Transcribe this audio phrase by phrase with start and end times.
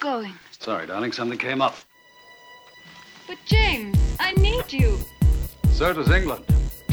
[0.00, 0.32] going.
[0.58, 1.74] Sorry, darling, something came up.
[3.26, 4.98] But James, I need you.
[5.72, 6.44] So does England.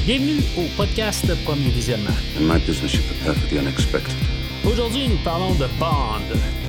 [0.06, 2.16] Bienvenue au podcast Premier Visionnement.
[2.38, 4.16] In my business, you prepare for the unexpected.
[4.66, 6.22] Aujourd'hui, nous parlons de Bond,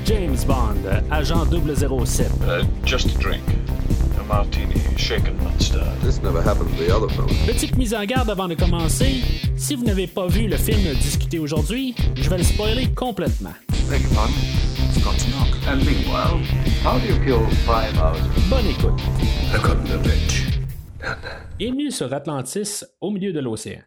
[0.05, 2.27] James Bond, agent 007.
[2.43, 3.43] Uh, just a drink.
[4.21, 6.01] A martini, shaken not stirred.
[6.03, 7.29] This never happened to the other fellow.
[7.47, 9.23] Petite mise en garde avant de commencer.
[9.57, 13.55] Si vous n'avez pas vu le film discuté aujourd'hui, je vais le spoiler complètement.
[15.05, 15.53] Scott knock.
[15.69, 16.39] And meanwhile,
[16.83, 18.23] how do you kill five hours?
[18.49, 18.99] Bonne écoute.
[21.59, 23.83] Bienvenue sur Atlantis, au milieu de l'océan.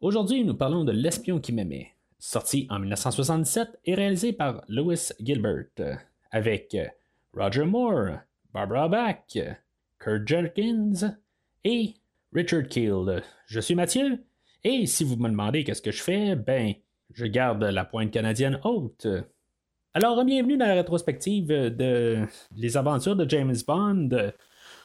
[0.00, 5.66] Aujourd'hui, nous parlons de L'espion qui m'aimait, sorti en 1977 et réalisé par Lewis Gilbert,
[6.32, 6.76] avec
[7.32, 8.18] Roger Moore,
[8.52, 9.38] Barbara Bach,
[10.00, 11.16] Kurt Jerkins
[11.62, 11.94] et
[12.32, 13.22] Richard Keel.
[13.46, 14.24] Je suis Mathieu,
[14.64, 16.74] et si vous me demandez qu'est-ce que je fais, ben,
[17.14, 19.06] je garde la pointe canadienne haute.
[20.00, 22.18] Alors, bienvenue dans la rétrospective de
[22.56, 24.10] Les aventures de James Bond.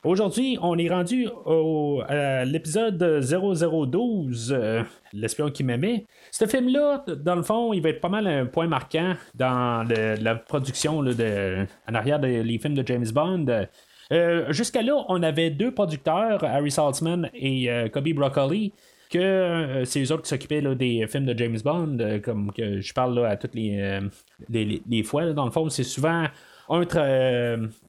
[0.04, 4.82] Aujourd'hui, on est rendu au, à l'épisode 0012, euh,
[5.14, 6.08] L'espion qui m'aimait.
[6.32, 10.34] Ce film-là, dans le fond, il va être pas mal un point marquant dans la
[10.34, 13.68] production de, en arrière des films de James Bond.
[14.12, 18.74] Euh, Jusqu'à là, on avait deux producteurs, Harry Saltzman et euh, Kobe Broccoli,
[19.14, 22.94] que euh, c'est eux autres qui s'occupaient des films de James Bond, euh, comme je
[22.94, 25.32] parle là, à toutes les, euh, fois.
[25.34, 26.26] dans le fond, c'est souvent
[26.70, 26.86] un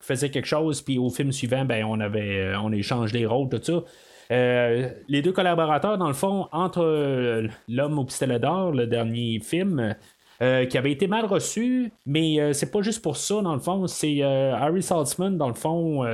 [0.01, 3.61] faisait quelque chose, puis au film suivant, ben, on avait on échange les rôles, tout
[3.63, 3.83] ça.
[4.31, 9.95] Les deux collaborateurs, dans le fond, entre L'homme au pistolet d'or, le dernier film,
[10.43, 13.61] euh, qui avait été mal reçu, mais euh, c'est pas juste pour ça, dans le
[13.61, 13.87] fond.
[13.87, 16.05] C'est euh, Harry Saltzman, dans le fond,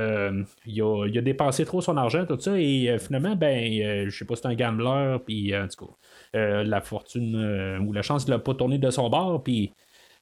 [0.65, 4.25] il, a, il a dépensé trop son argent, tout ça, et finalement, ben, je sais
[4.25, 5.85] pas, c'est un gambler, puis en tout
[6.33, 9.73] cas, la fortune ou la chance de l'a pas tourné de son bord, puis.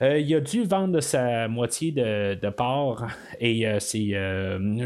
[0.01, 3.05] Il a dû vendre sa moitié de, de part
[3.41, 4.15] et c'est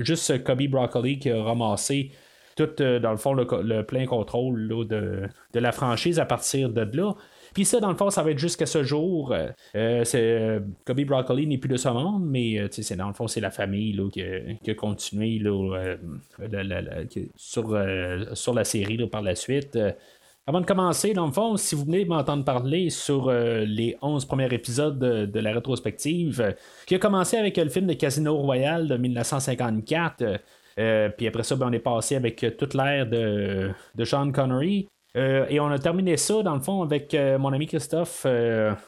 [0.03, 2.09] juste Kobe Broccoli qui a ramassé
[2.55, 6.87] tout, euh, dans le fond, le, plein contrôle de, de la franchise à partir de
[6.95, 7.13] là.
[7.53, 9.31] Puis ça, dans le fond, ça va être jusqu'à ce jour.
[9.31, 13.41] Euh, euh, c'est, Kobe Broccoli n'est plus de ce monde, mais dans le fond, c'est
[13.41, 14.21] la famille là, qui,
[14.71, 15.95] a, continué là,
[17.35, 17.77] sur,
[18.33, 19.77] sur la série là, par la suite.
[20.45, 24.51] Avant de commencer, dans le fond, si vous venez m'entendre parler sur les 11 premiers
[24.53, 26.55] épisodes de, la rétrospective,
[26.87, 30.39] qui a commencé avec le film de Casino Royale de 1954,
[30.79, 33.71] euh, puis après ça, ben, on est passé avec euh, toute l'ère de,
[34.03, 34.87] Sean Connery.
[35.15, 38.25] Euh, et on a terminé ça, dans le fond, avec mon ami Christophe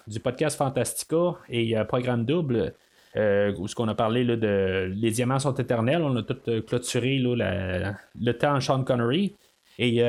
[0.08, 2.74] du podcast Fantastica et Programme Double.
[3.16, 6.38] Où ce qu'on a parlé là, de Les diamants sont éternels, on a tout
[6.68, 9.36] clôturé là, le temps Sean Connery.
[9.78, 10.04] Et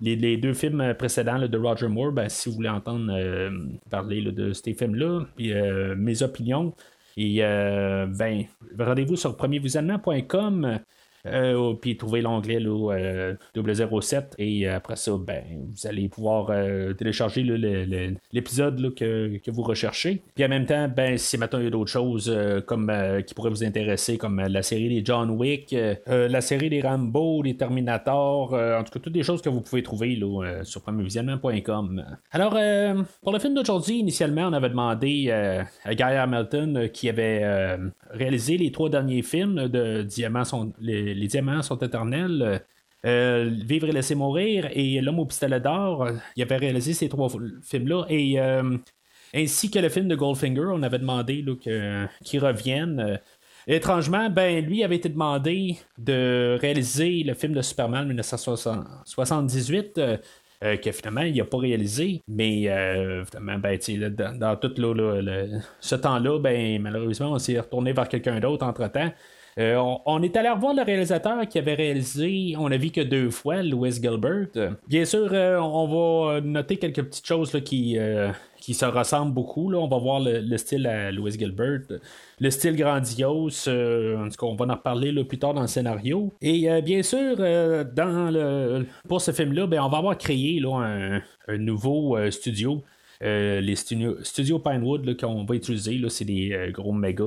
[0.00, 3.12] les, deux films précédents de Roger Moore, ben, si vous voulez entendre
[3.90, 5.26] parler de ces films-là,
[5.96, 6.74] mes opinions,
[7.18, 8.44] et euh, ben,
[8.78, 10.78] rendez-vous sur premiervisionnement.com.
[11.26, 17.42] Euh, puis trouvez l'onglet euh, 007 et après ça, ben, vous allez pouvoir euh, télécharger
[18.32, 20.22] l'épisode que, que vous recherchez.
[20.34, 23.22] Puis en même temps, ben, si maintenant il y a d'autres choses euh, comme, euh,
[23.22, 26.70] qui pourraient vous intéresser, comme euh, la série des John Wick, euh, euh, la série
[26.70, 30.16] des Rambo, des Terminator, euh, en tout cas toutes des choses que vous pouvez trouver
[30.16, 32.04] là, euh, sur premiervisionnement.com.
[32.32, 36.88] Alors, euh, pour le film d'aujourd'hui, initialement, on avait demandé euh, à Guy Hamilton euh,
[36.88, 37.76] qui avait euh,
[38.10, 42.62] réalisé les trois derniers films de Diamants sont, les, les Diamants sont éternels.
[43.06, 47.28] euh, Vivre et laisser mourir et L'homme au pistolet d'or, il avait réalisé ces trois
[47.62, 48.76] films-là et euh,
[49.34, 53.00] ainsi que le film de Goldfinger, on avait demandé qu'il revienne.
[53.00, 53.16] Euh,
[53.70, 59.98] Étrangement, ben lui avait été demandé de réaliser le film de Superman 1978.
[59.98, 60.16] euh,
[60.64, 63.78] euh, que finalement il n'a pas réalisé, mais ben,
[64.40, 64.72] dans, tout
[65.80, 69.12] ce temps-là, ben, malheureusement, on s'est retourné vers quelqu'un d'autre entre-temps.
[69.58, 73.30] Euh, on, est allé revoir le réalisateur qui avait réalisé, on a vu que deux
[73.30, 74.76] fois, Louis Gilbert.
[74.86, 79.74] Bien sûr, euh, on va noter quelques petites choses euh, qui se ressemblent beaucoup.
[79.74, 81.80] On va voir le, le style à Louis Gilbert,
[82.38, 83.66] le style grandiose.
[83.66, 86.32] en tout cas, on va en reparler plus tard dans le scénario.
[86.40, 87.36] Et bien sûr,
[89.08, 91.20] pour ce film-là, ben, on va avoir créé un,
[91.58, 92.84] nouveau studio.
[93.20, 97.24] Les studios, studios Pinewood qu'on va utiliser, c'est des gros méga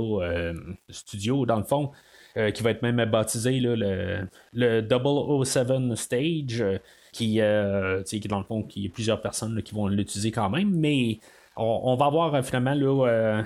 [0.89, 1.91] studios, dans le fond,
[2.37, 6.77] euh, qui va être même baptisé là, le, le 007 Stage, euh,
[7.11, 10.49] qui, euh, qui, dans le fond, qui y a plusieurs personnes qui vont l'utiliser quand
[10.49, 11.19] même, mais
[11.57, 13.43] on, va avoir euh, finalement là,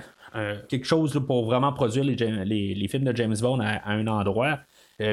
[0.68, 4.60] quelque chose pour vraiment produire les, les- films de James Bond à, un endroit.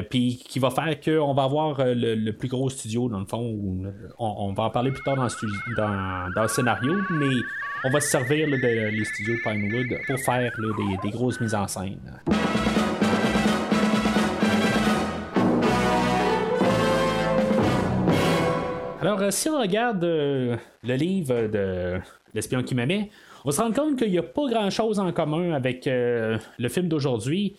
[0.08, 3.92] Puis qui va faire qu'on va avoir le, le plus gros studio, dans le fond.
[4.18, 7.34] on, va en parler plus tard dans le, dans, dans le scénario, mais
[7.84, 11.66] on va se servir de les studios Pinewood pour faire des, des grosses mises en
[11.68, 12.00] scène.
[19.04, 22.00] Alors, euh, si on regarde euh, le livre de
[22.32, 23.10] L'espion qui m'aimait,
[23.44, 26.88] on se rendre compte qu'il n'y a pas grand-chose en commun avec euh, le film
[26.88, 27.54] d'aujourd'hui.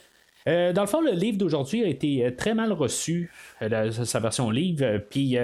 [0.47, 4.99] Dans le fond, le livre d'aujourd'hui a été très mal reçu, sa version livre.
[5.09, 5.37] Puis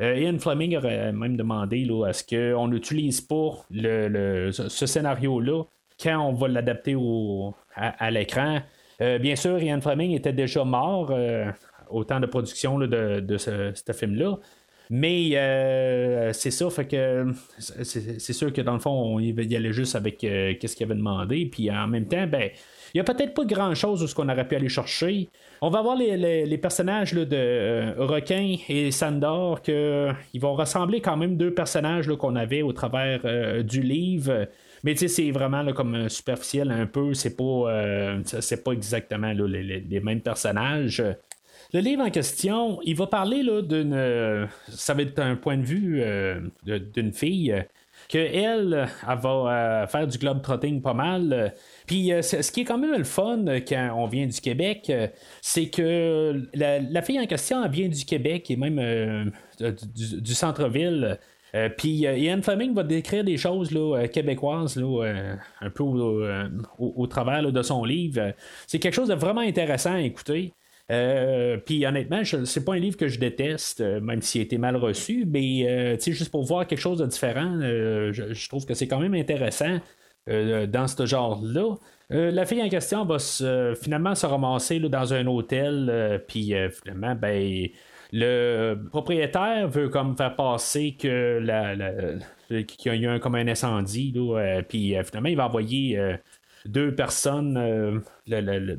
[0.00, 5.62] Ian Fleming aurait même demandé là, à ce qu'on n'utilise pas le, ce scénario-là
[6.02, 6.96] quand on va l'adapter
[7.76, 8.62] à, à l'écran.
[8.98, 11.14] Bien sûr, Ian Fleming était déjà mort
[11.88, 14.38] au temps de production de, de ce film-là.
[14.94, 19.72] Mais euh, c'est ça, fait que c'est sûr que dans le fond, on y allait
[19.72, 21.46] juste avec euh, qu'est-ce qu'il avait demandé.
[21.46, 22.50] Puis en même temps, ben,
[22.92, 25.30] il n'y a peut-être pas grand-chose où ce qu'on aurait pu aller chercher.
[25.62, 30.52] On va voir les, les- personnages là, de euh, Requin et Sandor, que, ils vont
[30.52, 34.46] ressembler quand même deux personnages qu'on avait au travers du livre.
[34.84, 37.14] Mais c'est vraiment comme superficiel un peu.
[37.14, 38.18] C'est pas,
[38.62, 41.02] pas exactement là, les- les mêmes personnages.
[41.74, 43.94] Le livre en question, il va parler d'une.
[43.94, 47.52] euh, ça va être un point de vue euh, d'une fille.
[47.52, 47.62] euh,
[48.08, 51.54] que elle, va faire du globe trotting pas mal.
[51.86, 54.92] Puis ce qui est quand même le fun quand on vient du Québec,
[55.40, 59.30] c'est que la, fille en question, vient du Québec et même
[59.94, 61.18] du, centre-ville.
[61.78, 65.04] Puis Ian Fleming va décrire des choses là, québécoises là,
[65.60, 68.32] un peu au, travers de son livre.
[68.66, 70.52] C'est quelque chose de vraiment intéressant à écouter.
[70.92, 74.44] Euh, puis honnêtement, je- c'est pas un livre que je déteste, euh, même s'il a
[74.44, 78.74] été mal reçu, mais euh, juste pour voir quelque chose de différent, je, trouve que
[78.74, 79.80] c'est quand même intéressant
[80.26, 81.74] dans ce genre-là.
[82.10, 83.16] La fille en question va
[83.74, 87.66] finalement se ramasser dans un hôtel, puis finalement, ben,
[88.12, 91.74] le propriétaire veut comme faire passer que la,
[92.48, 94.14] qu'il y a eu un, comme un incendie,
[94.68, 95.98] puis finalement, il va envoyer
[96.66, 98.02] deux personnes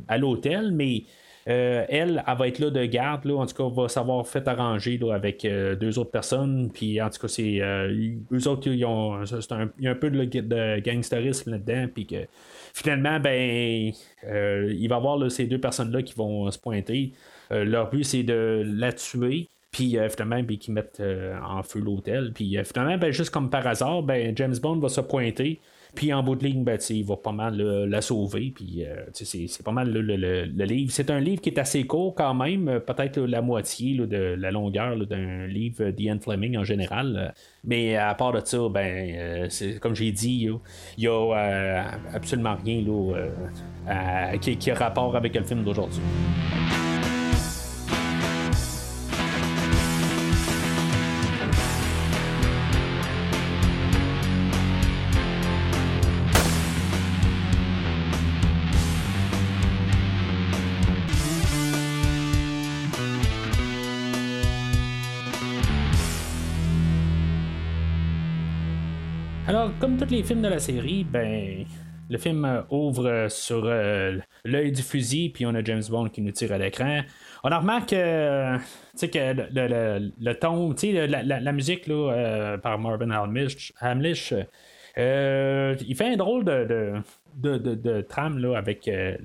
[0.08, 1.04] à l'hôtel, mais
[1.50, 4.48] euh, elle, elle va être là de garde, là, en tout cas, va savoir fait
[4.48, 6.72] arranger avec euh, deux autres personnes.
[6.72, 9.96] Puis en tout cas, c'est euh, eux autres, ils ont, un, il y a un
[9.96, 11.88] peu de, gangsterisme là-dedans.
[11.94, 12.28] Puis que
[12.74, 13.92] finalement, ben,
[14.26, 17.12] euh, il va y avoir ces deux personnes-là qui vont se pointer.
[17.52, 19.48] Leur but, c'est de la tuer.
[19.72, 21.04] Puis finalement, ben, qu'ils mettent
[21.44, 22.32] en feu l'hôtel.
[22.34, 25.60] Puis finalement, ben, juste comme par hasard, ben, James Bond va se pointer.
[25.96, 28.52] Puis en bout de ligne, ben, il va pas mal là, la sauver.
[28.56, 30.92] Puis euh, c'est, pas mal le, le- le livre.
[30.92, 34.52] C'est un livre qui est assez court quand même, euh, peut-être la moitié de la
[34.52, 37.16] longueur d'un livre d'Ian Fleming en général.
[37.16, 37.32] Euh,
[37.64, 39.48] Mais à part de ça, ben, euh,
[39.80, 40.50] comme j'ai dit,
[40.98, 43.16] il y a euh, absolument rien là,
[43.90, 46.02] euh, qui, qui a rapport avec le film d'aujourd'hui.
[70.14, 71.66] Les films de la série, ben,
[72.08, 76.10] le film euh, ouvre euh, sur euh, l'œil du fusil, puis on a James Bond
[76.10, 77.02] qui nous tire à l'écran.
[77.44, 78.58] On en remarque euh,
[79.02, 80.76] que le, le- ton,
[81.08, 81.90] la, la- musique
[82.62, 84.34] par Marvin Hamlish,
[84.96, 87.02] il fait un drôle de,
[87.36, 89.18] de, trame avec le,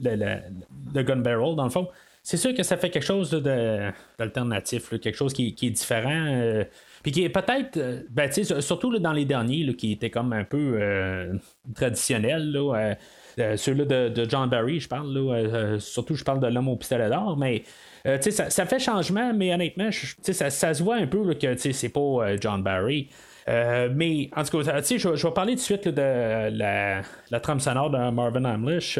[0.00, 1.86] le, gun barrel, dans le fond.
[2.22, 6.64] C'est sûr que ça fait quelque chose d'alternatif, quelque chose qui est différent.
[7.02, 10.32] Puis qui est peut-être, euh, ben, surtout là, dans les derniers, là, qui étaient comme
[10.32, 11.34] un peu euh,
[11.74, 12.94] traditionnels, là,
[13.38, 17.08] euh, ceux-là de, John Barry, je parle, là, surtout je parle de l'homme au pistolet
[17.08, 17.62] d'or, mais
[18.04, 21.88] ça, ça fait changement, mais honnêtement, ça, ça se voit un peu là, que c'est
[21.88, 23.08] pas John Barry.
[23.46, 27.60] Mais en tout cas, je vais parler tout de suite là, de la, la trame
[27.60, 28.98] sonore de Marvin Hamlish.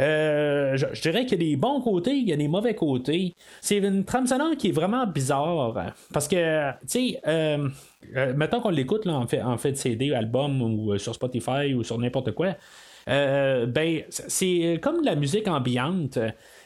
[0.00, 3.34] Euh, je, dirais qu'il y a des bons côtés, il y a des mauvais côtés.
[3.60, 5.76] C'est une trame sonore qui est vraiment bizarre.
[5.78, 7.68] hein, Parce que, tu sais, euh,
[8.16, 12.56] euh, mettons qu'on l'écoute en, fait, CD, album ou sur Spotify ou sur n'importe quoi.
[13.06, 16.18] ben, c'est comme de la musique ambiante.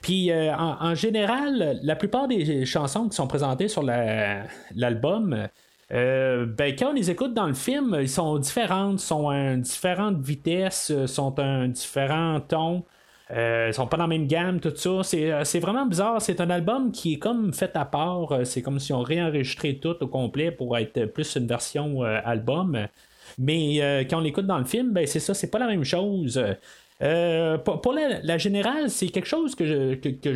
[0.03, 4.45] Puis, en, général, la plupart des chansons qui sont présentées sur la-
[4.75, 5.49] l'album,
[5.91, 10.19] ben, quand on les écoute dans le film, ils sont différentes, sont à une différente
[10.21, 12.85] vitesse, sont à un différent ton.
[13.31, 15.03] Euh, ils sont pas dans la même gamme, tout ça.
[15.03, 16.21] C'est, euh, c'est vraiment bizarre.
[16.23, 18.33] C'est un album qui est comme fait à part.
[18.33, 22.87] Euh, C'est comme si on réenregistrait tout au complet pour être plus une version album.
[23.39, 26.43] Mais quand on l'écoute dans le film, ben c'est ça, c'est pas la même chose.
[26.99, 30.35] Pour la, la générale, c'est quelque chose que, je- que, que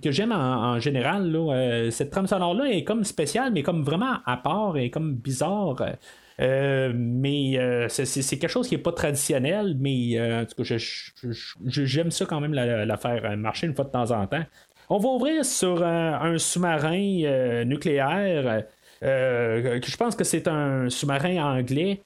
[0.00, 1.30] que- j'aime en, général.
[1.32, 1.90] là.
[1.90, 5.76] Cette trame sonore-là est comme spéciale, mais comme vraiment à part et comme bizarre.
[6.42, 10.76] Euh, mais euh, c'est, quelque chose qui n'est pas traditionnel, mais en tout cas,
[11.64, 14.44] j'aime ça quand même la, faire marcher une fois de temps en temps.
[14.88, 18.64] On va ouvrir sur un, sous-marin nucléaire.
[19.00, 22.02] je pense que c'est un sous-marin anglais.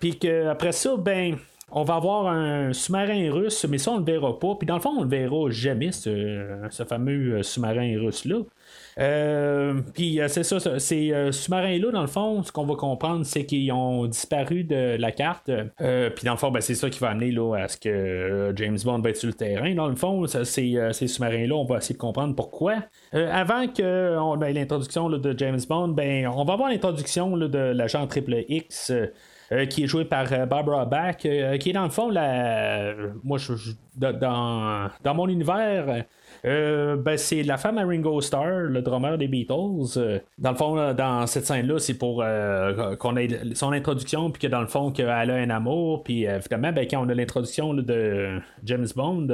[0.00, 1.36] Puis qu'après ça, ben,
[1.70, 4.56] on va avoir un sous-marin russe, mais ça, on le verra pas.
[4.56, 8.40] Puis dans le fond, on le verra jamais, ce, fameux sous-marin russe-là.
[8.98, 13.24] Euh, puis euh, c'est ça, ces euh, sous-marins-là, dans le fond, ce qu'on va comprendre,
[13.24, 15.50] c'est qu'ils ont disparu de la carte.
[15.78, 19.00] puis dans le fond, ben, c'est ça qui va amener à ce que James Bond
[19.00, 19.74] va être sur le terrain.
[19.74, 20.44] Dans le fond, ces,
[20.92, 22.76] ces sous-marins-là, on va essayer de comprendre pourquoi.
[23.12, 28.44] avant qu'on ait l'introduction de James Bond, ben, on va avoir l'introduction de l'agent Triple
[28.48, 28.92] X.
[29.70, 33.52] Qui est joué par Barbara Bach, qui est dans le fond, la, moi, je,
[33.94, 36.04] dans, dans mon univers,
[36.44, 40.20] ben, c'est la femme à Ringo Starr, le drummer des Beatles.
[40.38, 42.24] dans le fond, dans cette scène-là, c'est pour
[42.98, 46.72] qu'on ait son introduction, puis que dans le fond, qu'elle a un amour, puis évidemment,
[46.72, 49.28] ben, quand on a l'introduction de James Bond,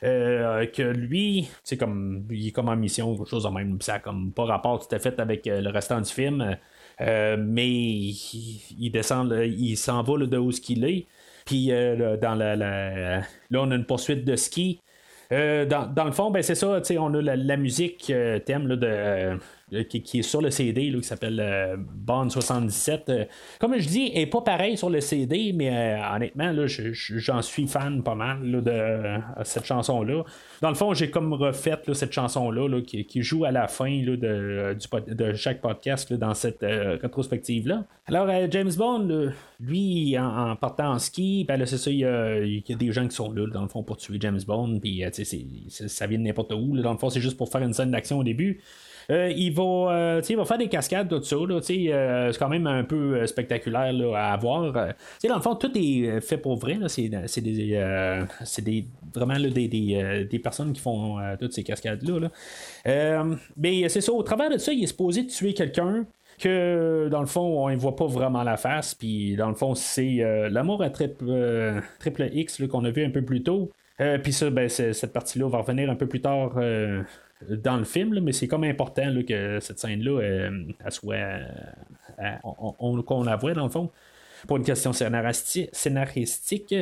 [0.00, 4.32] que lui, c'est comme il est comme en mission quelque chose de même, ça comme
[4.32, 6.56] pas rapport tout à fait avec le restant du film.
[7.00, 11.06] Euh, mais il, descend, il s'en va de où ce qu'il est.
[11.44, 13.22] Puis euh, dans la, là,
[13.52, 14.80] on a une poursuite de ski.
[15.32, 18.12] Euh, dans, le fond, ben, c'est ça, on a la, musique
[18.44, 19.38] thème de,
[19.88, 23.12] qui, est sur le CD qui s'appelle Bond 77.
[23.60, 27.66] comme je dis, elle n'est pas pareil sur le CD, mais honnêtement, là, j'en suis
[27.66, 30.24] fan pas mal de cette chanson-là.
[30.62, 35.34] Dans le fond, j'ai comme refait cette chanson-là qui, joue à la fin de, de,
[35.34, 37.84] chaque podcast dans cette euh, rétrospective-là.
[38.06, 42.76] Alors, euh, James Bond, lui, en, partant en ski, ben c'est ça, il y, a,
[42.76, 46.06] des gens qui sont là, dans le fond, pour tuer James Bond, puis euh, ça
[46.06, 46.76] vient de n'importe où.
[46.76, 48.60] dans le fond, c'est juste pour faire une scène d'action au début.
[49.08, 51.36] Il, va, va faire des cascades, tout ça.
[51.62, 54.72] c'est quand même un peu spectaculaire à voir.
[54.72, 56.78] dans le fond, tout est fait pour vrai.
[56.88, 57.08] C'est,
[57.40, 57.78] des,
[58.62, 58.84] des,
[59.14, 59.68] vraiment des,
[60.30, 62.28] des, personnes qui font euh, toutes ces cascades-là.
[62.86, 66.06] Euh, mais c'est ça, au travers de ça, il est supposé tuer quelqu'un
[66.38, 68.94] que dans le fond, on ne voit pas vraiment la face.
[68.94, 71.24] Puis dans le fond, c'est euh, l'amour à triple,
[72.32, 73.70] X qu'on a vu un peu plus tôt.
[74.22, 76.58] puis ça, ben, cette partie-là va revenir un peu plus tard
[77.48, 81.16] dans le film, mais c'est comme important que cette scène-là, elle soit.
[83.06, 83.90] qu'on la voit dans le fond.
[84.46, 86.74] Pour une question scénaristique.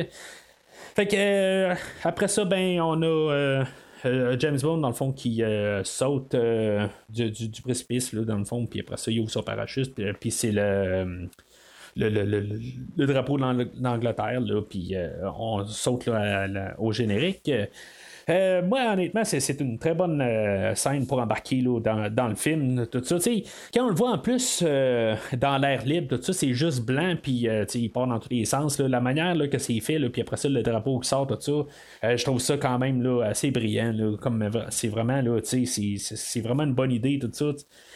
[0.95, 3.65] Fait que après ça, ben, on a
[4.05, 8.65] euh, James Bond, dans le fond, qui euh, saute euh, du, précipice, dans le fond,
[8.65, 11.29] puis après ça, il ouvre son parachute, puis, c'est le.
[11.97, 14.95] Le, drapeau de l'Angleterre, puis
[15.39, 16.09] on saute
[16.77, 17.49] au générique.
[18.29, 22.87] Euh, moi, honnêtement, c'est une très bonne euh, scène pour embarquer dans, le film.
[22.87, 23.17] Tout ça.
[23.73, 27.15] quand on le voit en plus euh, dans l'air libre, tout ça, c'est juste blanc,
[27.21, 28.79] puis il part dans tous les sens.
[28.79, 32.23] la manière que c'est fait, puis après ça, le drapeau qui sort, tout ça, je
[32.23, 34.17] trouve ça quand même là, assez brillant.
[34.19, 37.51] comme c'est vraiment, c'est vraiment une bonne idée, tout ça.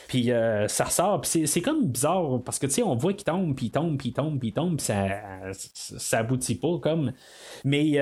[0.08, 0.32] Puis
[0.68, 3.68] ça ressort, puis c'est comme bizarre parce que tu sais, on voit qu'il tombe, puis
[3.68, 5.08] il tombe, puis il tombe, puis il tombe, ça,
[5.54, 7.14] ça aboutit pas comme.
[7.64, 7.94] Mais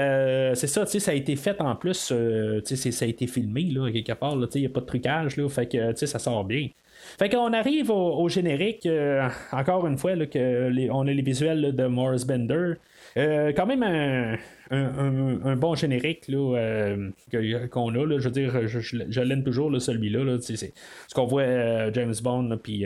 [0.55, 3.63] c'est ça, tu sais, ça a été fait en plus euh, ça a été filmé
[3.63, 4.35] là, quelque part.
[4.55, 5.37] Il n'y a pas de trucage.
[5.37, 6.69] Là, fait que ça sort bien.
[7.19, 11.75] Fait qu'on arrive au, générique, euh, encore une fois, là, que on a les visuels
[11.75, 12.73] de Morris Bender.
[13.17, 14.35] Euh, quand même un,
[14.71, 17.09] un, bon générique là, euh,
[17.71, 18.05] qu'on a.
[18.05, 20.23] Là, je veux dire, je, l'aime toujours celui-là.
[20.23, 22.85] Là, c'est, ce qu'on voit euh, James Bond, puis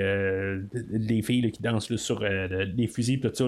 [0.91, 3.45] les filles qui dansent sur les fusils, tout ça.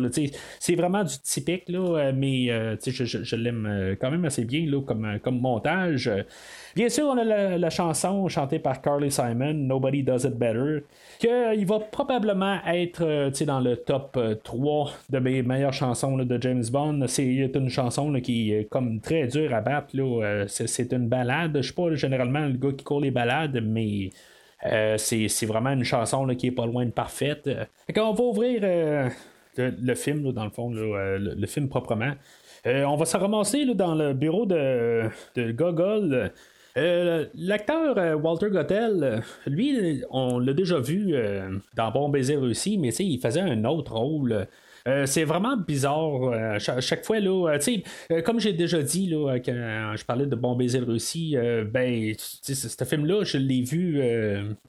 [0.60, 5.20] c'est vraiment du typique, là, mais je, je, l'aime quand même assez bien là, comme,
[5.24, 6.10] comme montage.
[6.76, 10.84] Bien sûr, on a la, chanson chantée par Carly Simon, Nobody Does It Better,
[11.20, 17.06] qu'il va probablement être dans le top 3 de mes meilleures chansons de James Bond.
[17.08, 19.90] C'est une chanson qui est comme très dur à battre.
[20.00, 21.58] Euh, c'est, une balade.
[21.58, 24.10] Je suis pas généralement le gars qui court les balades, mais
[24.66, 27.48] euh, c'est, vraiment une chanson qui est pas loin de parfaite.
[27.94, 29.10] Quand on va ouvrir euh,
[29.58, 32.14] le, film, dans le fond, le, film proprement,
[32.66, 35.04] on va se ramasser dans le bureau de,
[35.36, 36.32] de Gogol.
[36.76, 41.16] L'acteur Walter Gottel, lui, on l'a déjà vu
[41.76, 44.48] dans Bon baiser réussi, mais il faisait un autre rôle.
[44.88, 46.24] Euh, c'est vraiment bizarre.
[46.24, 47.58] Euh, chaque, fois, là,
[48.12, 51.36] euh, comme j'ai déjà dit là, quand je parlais de Bon baiser Russie,
[51.72, 54.02] ben, ce film-là, je l'ai vu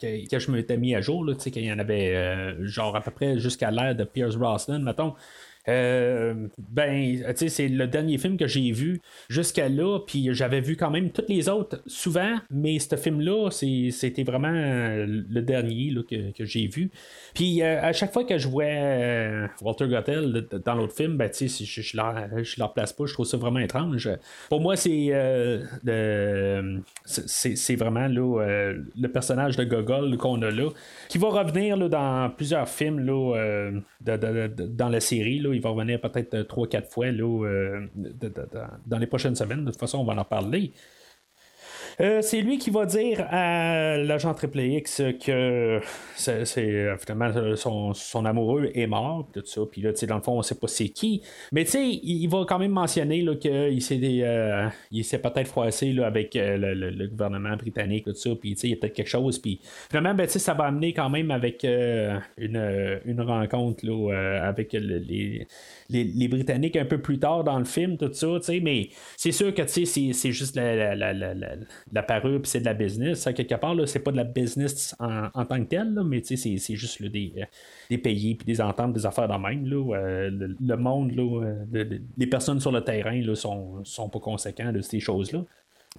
[0.00, 3.10] quand, je m'étais mis à jour, là, quand il y en avait genre à peu
[3.10, 5.14] près jusqu'à l'ère de Pierce Brosnan, mettons.
[5.68, 10.60] Euh, ben, tu sais, c'est le dernier film que j'ai vu jusqu'à là, puis j'avais
[10.60, 16.02] vu quand même tous les autres souvent, mais ce film-là, c'était vraiment le dernier là,
[16.02, 16.90] que, j'ai vu.
[17.34, 21.96] Puis à chaque fois que je vois Walter Gottel dans l'autre film, ben, je, je,
[22.58, 24.08] leur place pas, je trouve ça vraiment étrange.
[24.48, 25.12] Pour moi, c'est
[27.04, 30.70] c'est vraiment le personnage de Gogol qu'on a là,
[31.08, 35.38] qui va revenir là, dans plusieurs films là, dans la série.
[35.40, 37.86] Là, il va revenir peut-être 3-4 fois là, euh,
[38.86, 39.64] dans les prochaines semaines.
[39.64, 40.72] De toute façon, on va en parler.
[42.00, 45.80] Euh, c'est lui qui va dire à l'agent Triple X que
[46.16, 46.44] c'est,
[46.98, 49.62] finalement son, amoureux est mort, tout ça.
[49.70, 51.22] Puis là, dans le fond, on sait pas c'est qui.
[51.52, 55.92] Mais tu sais, il, va quand même mentionner qu'il s'est, euh, il s'est peut-être froissé
[55.92, 58.30] là, avec euh, le, gouvernement britannique, tout ça.
[58.34, 59.38] Puis il y a peut-être quelque chose.
[59.38, 63.84] Puis finalement, ben, ça va amener quand même avec une, une, rencontre
[64.42, 65.46] avec les,
[65.90, 68.26] les, Britanniques un peu plus tard dans le film, tout ça.
[68.62, 70.94] Mais c'est sûr que c'est, c'est juste la
[72.02, 73.28] parure, puis c'est de la business.
[73.34, 76.76] quelque part, là, c'est pas de la business en, tant que telle, mais c'est, c'est
[76.76, 77.44] juste des, euh,
[77.90, 79.66] des pays, puis des ententes, des affaires dans même.
[79.66, 81.42] Là, euh, le, monde, là,
[81.74, 85.44] euh, les personnes sur le terrain là, sont, sont pas conséquents de ces choses-là.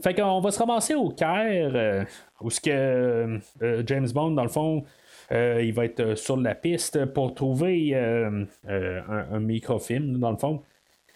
[0.02, 2.06] Fait qu'on va se ramasser au Caire,
[2.42, 3.40] où ce que
[3.86, 4.84] James Bond, dans le fond,
[5.32, 10.62] il va être sur la piste pour trouver un, un, microfilm, dans le fond.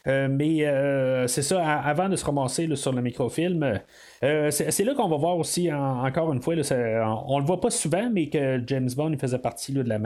[0.08, 3.80] Euh, mais euh, c'est ça, avant de se ramasser sur le microfilm,
[4.24, 8.10] euh, c'est là qu'on va voir aussi, encore une fois, on, le voit pas souvent,
[8.10, 9.98] mais que James Bond faisait partie de, la,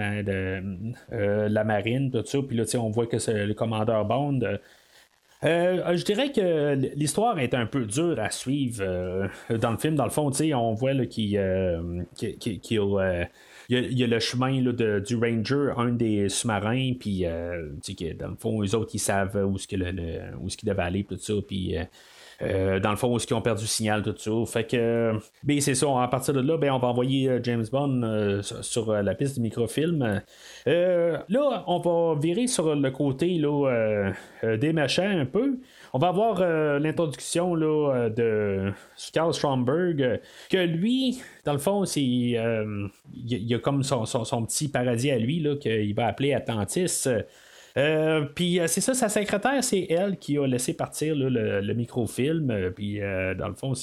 [1.47, 4.39] la marine, tout ça, puis là, on voit que c'est le commandeur Bond.
[5.43, 9.95] je dirais que l'histoire est un peu dure à suivre dans le film.
[9.95, 11.39] Dans le fond, on voit qu'il
[12.17, 12.79] qu
[13.70, 17.70] il y, a le chemin de, du Ranger, un des sous-marins, puis euh,
[18.20, 19.79] dans le fond, les autres, ils savent où est-ce qu'ils
[20.70, 21.77] devaient aller, tout ça, puis.
[21.77, 21.84] Euh,
[22.41, 24.32] euh, dans le fond, où est-ce qu'ils ont perdu le signal, tout ça.
[24.51, 25.88] Fait que, ben, c'est ça.
[26.01, 30.22] À partir de là, ben, on va envoyer James Bond sur, la piste du microfilm.
[30.65, 34.12] là, on va virer sur le côté là,
[34.58, 35.60] des machins un peu.
[35.95, 38.73] On va avoir euh, l'introduction euh, de
[39.13, 40.17] Carl Stromberg, euh,
[40.50, 44.03] que lui, dans le fond, c'est il y, a comme son,
[44.45, 47.08] petit paradis à lui qu'il va appeler Atlantis.
[48.34, 52.71] puis c'est ça, sa secrétaire, c'est elle qui a laissé partir le, microfilm.
[52.75, 53.73] Puis dans le fond,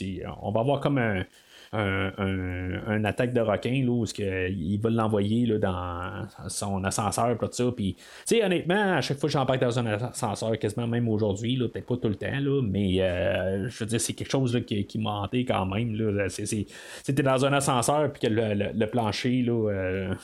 [0.43, 1.25] on va avoir comme un,
[1.73, 7.97] un, attaque de requin là, où il va l'envoyer dans son ascenseur tout ça puis
[8.43, 12.09] honnêtement à chaque fois que j'embarque dans un ascenseur quasiment même aujourd'hui peut-être pas tout
[12.09, 15.45] le temps là, mais euh, je veux dire c'est quelque chose qui, qui m'a hanté
[15.45, 16.29] quand même là.
[16.29, 20.15] c'était dans un ascenseur puis que le, plancher là, euh,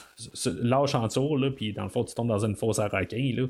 [0.62, 3.32] lâche en tour là, puis dans le fond tu tombes dans une fosse à requin
[3.36, 3.46] là.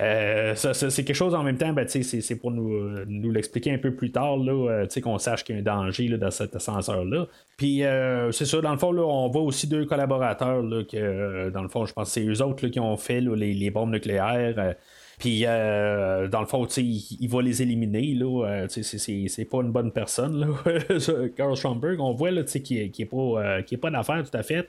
[0.00, 3.94] Euh, c'est quelque chose en même temps ben, c'est pour nous, nous l'expliquer un peu
[3.94, 7.26] plus tard là, qu'on sache qu'il y a un danger là, dans cet ascenseur là
[7.56, 10.96] puis euh, c'est ça, dans le fond, là, on voit aussi deux collaborateurs là, que,
[10.96, 13.70] euh, dans le fond, je pense que c'est eux autres là, qui ont fait les,
[13.70, 14.54] bombes nucléaires.
[14.58, 14.74] Euh,
[15.18, 18.14] puis, dans le fond, il, il va les éliminer.
[18.14, 20.38] Là, c'est, pas une bonne personne.
[20.40, 21.28] Là.
[21.36, 24.68] Carl Stromberg, on voit qu'il n'est qui qui est pas d'affaire tout à fait.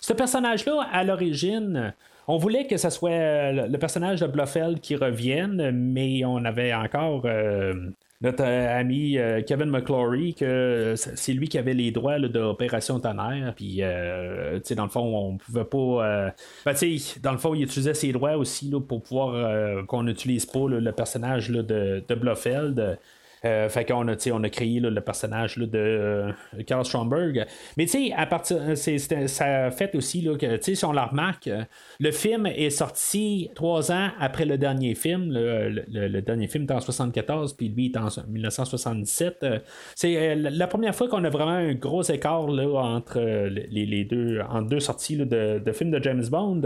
[0.00, 1.94] ce personnage-là, à l'origine,
[2.26, 7.24] on voulait que ce soit le personnage de Bluffel qui revienne, mais on avait encore
[8.22, 13.52] notre euh, ami euh, Kevin McClory, que c'est lui qui avait les droits d'Opération Tonnerre.
[13.54, 16.32] Puis, euh, dans le fond, on pouvait pas.
[16.64, 16.74] Ben,
[17.22, 20.92] dans le fond, il utilisait ses droits aussi là, pour pouvoir qu'on n'utilise pas le
[20.92, 21.62] personnage de,
[22.06, 22.98] de Blofeld.
[23.44, 26.32] Euh, fait qu'on a, on a créé le personnage de euh,
[26.66, 27.46] Carl Stromberg.
[27.76, 31.62] Mais tu sais, partir, ça fait aussi là, que, si on la remarque, euh,
[32.00, 35.30] le film est sorti trois ans après le dernier film.
[35.32, 39.46] Le, dernier film est en 74, puis lui est en 1977.
[39.94, 44.68] c'est la première fois qu'on a vraiment un gros écart là, entre les, deux, entre
[44.68, 46.62] deux sorties de, de films de James Bond.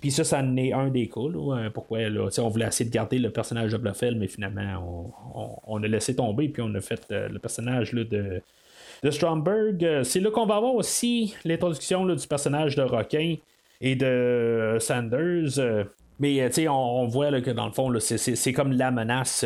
[0.00, 1.20] Puis ça, ça en est un des cas.
[1.20, 5.12] Là, pourquoi là, on voulait essayer de garder le personnage de Bluffel, mais finalement,
[5.66, 8.42] on, a laissé tomber, puis on a fait euh, le personnage de,
[9.10, 9.84] Stromberg.
[9.84, 13.36] Euh, c'est là qu'on va avoir aussi l'introduction du personnage de Roquin
[13.80, 15.58] et de Sanders.
[15.58, 15.84] Euh,
[16.20, 19.44] mais on, voit que dans le fond, c'est comme la menace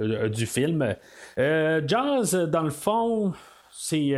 [0.00, 0.94] du film.
[1.36, 3.34] Jazz, dans le fond,
[3.76, 4.14] c'est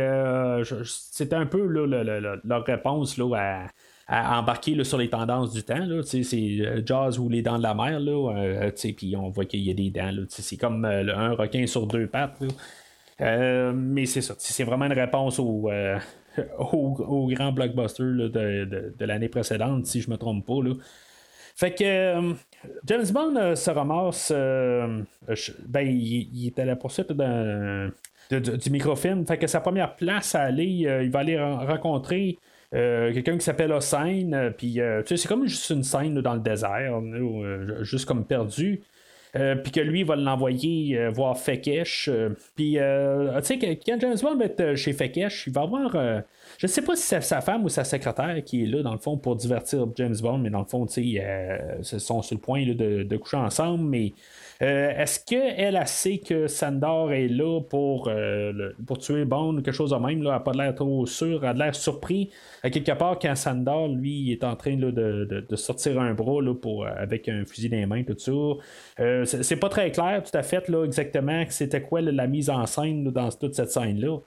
[0.85, 3.67] c'était un peu leur réponse là,
[4.07, 5.85] à embarquer sur les tendances du temps.
[6.03, 6.21] C'est
[6.61, 7.99] euh, Jazz ou les dents de la mer.
[7.99, 10.11] Euh, puis on voit qu'il y a des dents.
[10.29, 12.41] C'est comme euh, un requin sur deux pattes.
[13.19, 14.35] mais c'est ça.
[14.37, 15.69] C'est vraiment une réponse au,
[16.59, 20.63] au, grand blockbuster de, de, l'année précédente, si je me trompe pas.
[20.63, 20.73] Là.
[21.55, 22.35] Fait que
[22.85, 24.31] James Bond euh, se ramasse.
[24.33, 25.01] euh,
[25.67, 27.91] ben, il, il est à la poursuite d'un-
[28.31, 29.25] de- du microfilm.
[29.25, 32.37] Fait que sa première place à aller, euh, il va aller ren- rencontrer.
[32.73, 36.41] euh, quelqu'un qui s'appelle Hossein, euh, puis euh, c'est comme juste une scène dans le
[36.41, 36.99] désert,
[37.81, 38.81] juste comme perdu.
[39.33, 42.09] Puis que lui va l'envoyer voir Fekesh.
[42.55, 45.95] puis, euh, tu sais, quand James Bond va être chez Fekesh, il va avoir.
[46.57, 48.97] je sais pas si c'est sa femme ou sa secrétaire qui est là, dans le
[48.97, 52.41] fond, pour divertir James Bond, mais dans le fond, tu sais, ils sont sur le
[52.41, 53.83] point là, de, de coucher ensemble.
[53.83, 54.13] Mais
[54.65, 59.73] est-ce qu'elle elle sait que Sandor est là pour, euh, pour tuer Bond ou quelque
[59.73, 60.23] chose de même?
[60.23, 62.31] Là, elle n'a pas l'air trop sûre, elle a l'air surpris.
[62.63, 66.41] À quelque part, quand Sandor, lui, est en train là, de, de- sortir un bras
[66.41, 68.31] là, pour, euh, avec un fusil dans les mains, tout ça.
[69.03, 72.65] Euh, c'est pas très clair, tout à fait, là, exactement, c'était quoi la mise en
[72.65, 74.17] scène dans toute cette scène-là.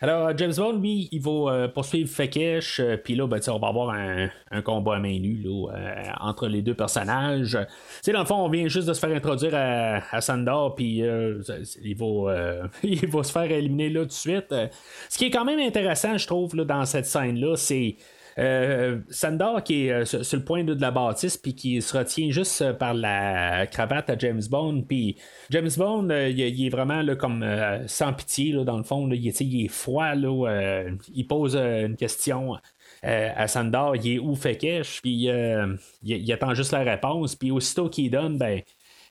[0.00, 3.68] Alors, James Bond, lui, il va euh, poursuivre Fekesh, euh, puis là, ben, on va
[3.68, 7.58] avoir un, un combat à main nue là, euh, entre les deux personnages.
[8.02, 11.02] Sais, dans le fond, on vient juste de se faire introduire à, à Sandor, puis
[11.02, 11.40] euh,
[11.82, 14.52] il, va, euh, il va se faire éliminer là tout de suite.
[14.52, 14.68] Euh,
[15.08, 17.96] ce qui est quand même intéressant, je trouve, là, dans cette scène-là, c'est.
[18.38, 22.30] Euh, Sandor qui est euh, sur, le point de, la bâtisse puis qui se retient
[22.30, 25.16] juste euh, par la cravate à James Bond puis
[25.50, 27.44] James Bond il, est vraiment là, comme
[27.86, 32.56] sans pitié là, dans le fond il, est froid il pose une question
[33.02, 37.88] à Sandor il est où Fekesh puis il, il attend juste la réponse puis aussitôt
[37.88, 38.60] qu'il donne ben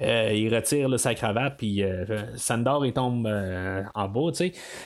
[0.02, 2.06] euh, il retire là, sa cravate, puis euh,
[2.36, 4.32] Sandor il tombe euh, en bas.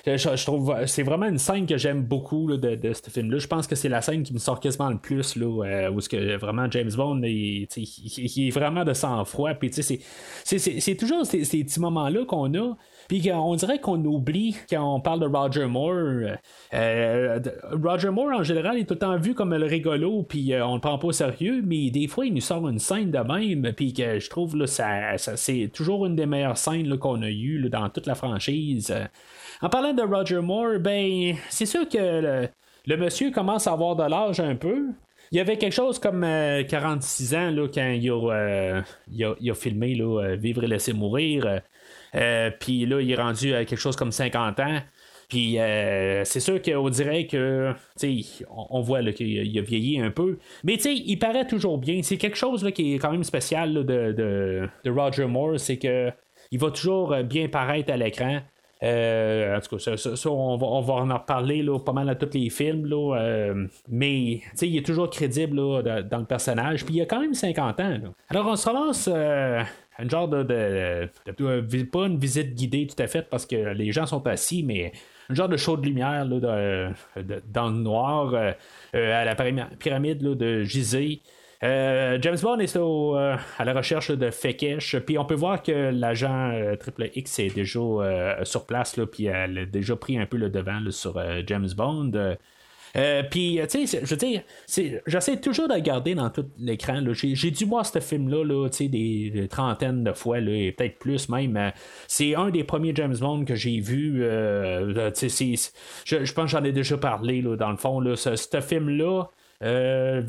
[0.06, 3.38] Je, trouve c'est vraiment une scène que j'aime beaucoup de, de ce film-là.
[3.39, 6.38] Je pense que c'est la scène qui me sort quasiment le plus, là, où que
[6.38, 9.52] vraiment James Bond il, est vraiment de sang-froid.
[9.71, 10.00] C'est-
[10.45, 12.76] c'est- c'est toujours ces, petits moments-là qu'on a.
[13.08, 16.38] Puis on dirait qu'on oublie quand on parle de Roger Moore.
[17.84, 20.80] Roger Moore, en général, est tout le temps vu comme le rigolo, puis on le
[20.82, 23.93] prend pas au sérieux, mais des fois, il nous sort une scène de même, puis
[23.93, 27.90] que je trouve là, ça- c'est toujours une des meilleures scènes qu'on a eues dans
[27.90, 28.92] toute la franchise.
[28.92, 29.06] Euh,
[29.62, 32.48] En parlant de Roger Moore, ben, c'est sûr que
[32.86, 34.88] le, monsieur commence à avoir de l'âge un peu.
[35.32, 39.24] Il y avait quelque chose comme euh, 46 ans là, quand il a, euh, il
[39.24, 41.46] a, il a filmé euh, Vivre et laisser mourir.
[41.46, 41.60] Euh,
[42.16, 44.80] euh, Puis là, il est rendu à quelque chose comme 50 ans.
[45.32, 49.62] Puis euh, c'est sûr qu'on dirait que, tu on, on voit qu'il a- il a
[49.62, 50.38] vieilli un peu.
[50.65, 52.02] Mais tu sais, il paraît toujours bien.
[52.04, 55.78] C'est quelque chose là, qui est quand même spécial de, de, de Roger Moore, c'est
[55.78, 56.12] que
[56.52, 58.39] il va toujours euh, bien paraître à l'écran.
[58.84, 62.10] Euh, en tout cas, ça, ça- on, va, on va en reparler là, pas mal
[62.10, 62.86] à tous les films.
[62.88, 66.84] Là, euh, mais il est toujours crédible là, dans le personnage.
[66.86, 67.98] Puis il a quand même 50 ans.
[68.30, 69.62] Alors on se relance euh,
[69.98, 71.08] à une genre de-
[71.91, 74.91] Pas une visite guidée tout à fait parce que les gens sont assis, mais
[75.32, 76.91] un genre de show de lumière là,
[77.48, 78.52] dans le noir euh,
[78.96, 81.22] euh, à la pyram- pyramide là, de Gizeh.
[81.63, 85.62] Euh, James Bond est au, euh, à la recherche de Fekesh, puis on peut voir
[85.62, 90.17] que l'agent euh, Triple X est déjà euh, sur place, puis elle a déjà pris
[90.17, 92.36] un peu le devant là, sur euh, James Bond.
[92.98, 94.42] Euh, puis, euh, tu sais, je veux dire,
[95.08, 97.02] j'essaie toujours de regarder dans tout l'écran.
[97.14, 101.00] J'ai dû voir ce film-là, là, tu sais, des, des trentaines de fois, et peut-être
[101.00, 101.58] plus même.
[101.58, 101.70] Euh,
[102.08, 104.22] C'est un des premiers James Bond que j'ai vu.
[104.22, 108.02] je, pense que j'en ai déjà parlé, là, dans le fond.
[108.16, 109.26] Ce, film-là,
[109.64, 110.22] euh,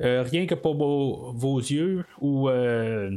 [0.00, 3.10] euh, rien que pour vos, yeux ou euh,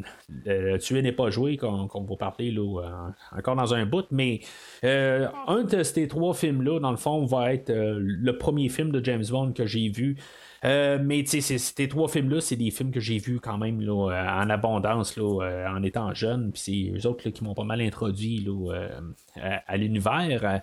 [0.48, 4.06] euh, Tuer n'est pas joué qu'on qu'on va parler là, euh, encore dans un bout
[4.10, 4.40] mais
[4.84, 9.04] un de ces trois films là dans le fond va être le premier film de
[9.04, 10.18] James Bond que j'ai vu
[10.64, 15.18] mais ces trois films-là, c'est des films que j'ai vus quand même là, en abondance
[15.18, 16.52] là, en étant jeune.
[16.52, 18.90] Puis c'est eux autres qui m'ont pas mal introduit là,
[19.66, 20.62] à l'univers.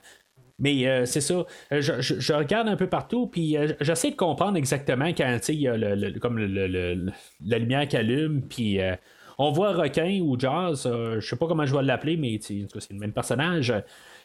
[0.58, 4.16] Mais euh, c'est ça, Euh, je, je- regarde un peu partout, puis euh, j'essaie de
[4.16, 7.06] comprendre exactement quand il y a le, le- comme le-
[7.46, 8.78] la lumière qui allume, puis
[9.38, 12.98] on voit Requin ou Jazz, je sais pas comment je vais l'appeler, mais c'est le
[12.98, 13.72] même personnage.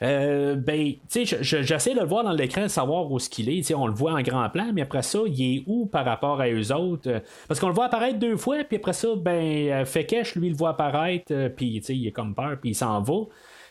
[0.02, 3.48] Ben, tu sais, je- je- j'essaie de le voir dans l'écran, savoir où ce qu'il
[3.50, 3.74] est.
[3.76, 6.50] On le voit en grand plan, mais après ça, il est où par rapport à
[6.50, 7.22] eux autres?
[7.48, 10.70] Parce qu'on le voit apparaître deux fois, puis après ça, ben, Fekesh, lui, le voit
[10.72, 13.14] apparaître, puis tu sais, il est comme peur, puis il s'en va.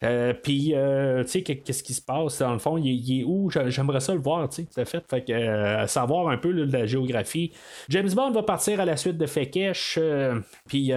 [0.05, 2.39] Euh, puis, euh, tu sais, que- qu'est-ce qui se passe?
[2.41, 2.77] Dans le fond?
[2.77, 3.51] Il, est- où?
[3.51, 5.05] J'a- J'aimerais ça le voir, tu sais, fait.
[5.09, 7.53] Fait que, euh, savoir un peu de la géographie.
[7.89, 9.99] James Bond va partir à la suite de Fekesh,
[10.67, 10.93] puis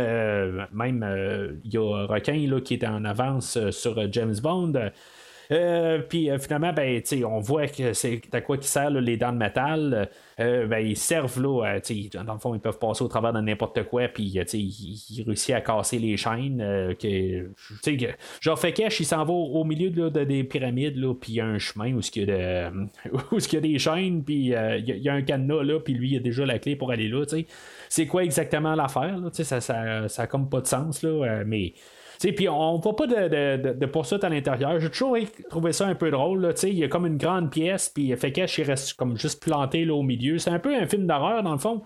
[0.71, 4.73] même, il y a Requin là, qui est en avance sur James Bond.
[5.51, 9.31] Euh, puis euh, finalement, ben, on voit que c'est à quoi qui sert les dents
[9.31, 10.09] de métal.
[10.39, 11.79] Euh, ben, ils servent là,
[12.25, 15.61] dans le fond, ils peuvent passer au travers de n'importe quoi, puis ils, réussissent à
[15.61, 16.57] casser les chaînes.
[16.99, 17.49] que,
[18.41, 21.59] genre Fekesh, il s'en va au, milieu de, des pyramides, puis il y a un
[21.59, 22.71] chemin où il y, a
[23.51, 26.19] y a des chaînes, puis il y, a un cadenas là, puis lui il a
[26.19, 27.23] déjà la clé pour aller là.
[27.89, 29.19] C'est quoi exactement l'affaire?
[29.31, 31.73] Ça, ça, ça a comme pas de sens, là, mais
[32.19, 34.79] puis on voit pas de, de, poursuite à l'intérieur.
[34.79, 35.17] J'ai toujours
[35.49, 36.53] trouvé ça un peu drôle.
[36.63, 39.93] Il y a comme une grande pièce, puis Fekesh il reste comme juste planté là,
[39.93, 40.37] au milieu.
[40.37, 41.81] C'est un peu un film d'horreur dans le fond.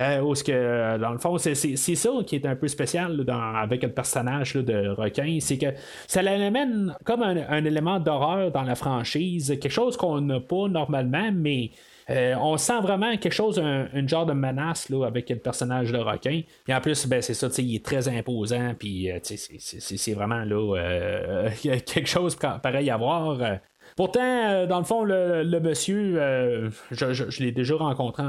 [0.00, 4.54] Euh, que, dans le fond, c'est, ça qui est un peu spécial avec le personnage
[4.54, 5.66] de requin, c'est que
[6.06, 11.30] ça l'amène comme un, élément d'horreur dans la franchise, quelque chose qu'on n'a pas normalement,
[11.32, 11.70] mais
[12.10, 15.98] euh, on sent vraiment quelque chose, un, genre de menace là, avec le personnage de
[15.98, 16.42] requin.
[16.68, 20.76] Et en plus, ben, c'est ça, il est très imposant, puis euh, c'est vraiment là,
[20.76, 23.38] euh, quelque chose pareil à voir.
[23.96, 28.22] Pourtant, dans le fond, le, monsieur, je, l'ai déjà rencontré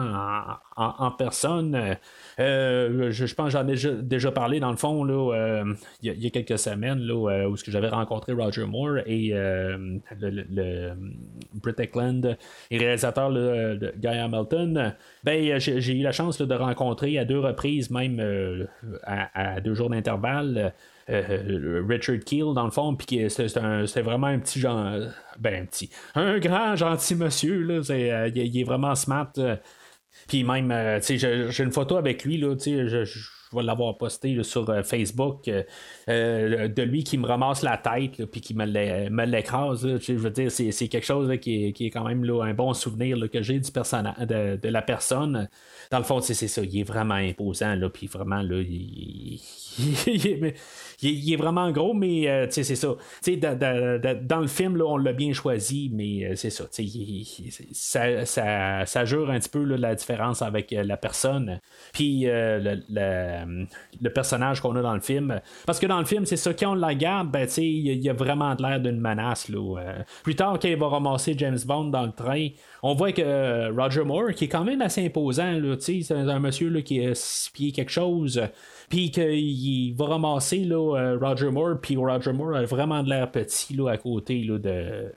[0.75, 1.97] en personne.
[2.39, 6.29] Euh, je, pense que j'en ai déjà, parlé dans le fond euh, il, y a,
[6.29, 10.93] quelques semaines euh, où j'avais rencontré Roger Moore et le, le,
[11.77, 12.37] Eklund
[12.71, 14.95] et réalisateur de Guy Hamilton.
[15.23, 18.21] Ben, j'ai eu la chance de rencontrer à deux reprises, même
[19.03, 20.73] à, deux jours d'intervalle.
[21.07, 24.99] Richard Keel dans le fond puis c'est vraiment un petit genre
[25.39, 25.67] ben
[26.15, 29.31] un grand gentil monsieur là il, est vraiment smart
[30.27, 33.19] puis même, euh, tu sais, j'ai une photo avec lui, là, tu je
[33.55, 35.49] vais l'avoir posté sur euh, Facebook
[36.09, 38.65] euh, de lui qui me ramasse la tête puis qui me
[39.25, 39.87] l'écrase.
[39.99, 43.59] Je veux dire, c'est quelque chose qui, est, quand même un bon souvenir que j'ai
[43.59, 45.49] de, la personne.
[45.91, 48.41] Dans le fond, c'est ça, il est vraiment imposant, puis vraiment,
[51.01, 52.95] il, est vraiment gros, mais euh, c'est ça.
[53.27, 56.65] dans le film, on l'a bien choisi, mais euh, c'est ça,
[57.71, 58.85] ça, ça.
[58.85, 61.59] Ça jure un petit peu la différence avec euh, la personne.
[61.93, 63.42] Puis le,
[64.09, 65.39] personnage qu'on a dans le film.
[65.65, 68.13] Parce que dans le film, c'est ça, quand on la garde, ben, il y a
[68.13, 69.49] vraiment l'air d'une menace.
[69.49, 72.49] Là, plus tard, quand il va ramasser James Bond dans le train,
[72.81, 77.01] on voit que Roger Moore, qui est quand même assez imposant, c'est un, monsieur qui
[77.53, 78.41] pieds quelque chose
[78.89, 83.31] puis qu'il va ramasser là, euh, Roger Moore, puis Roger Moore a vraiment de l'air
[83.31, 85.11] petit là, à côté là, de,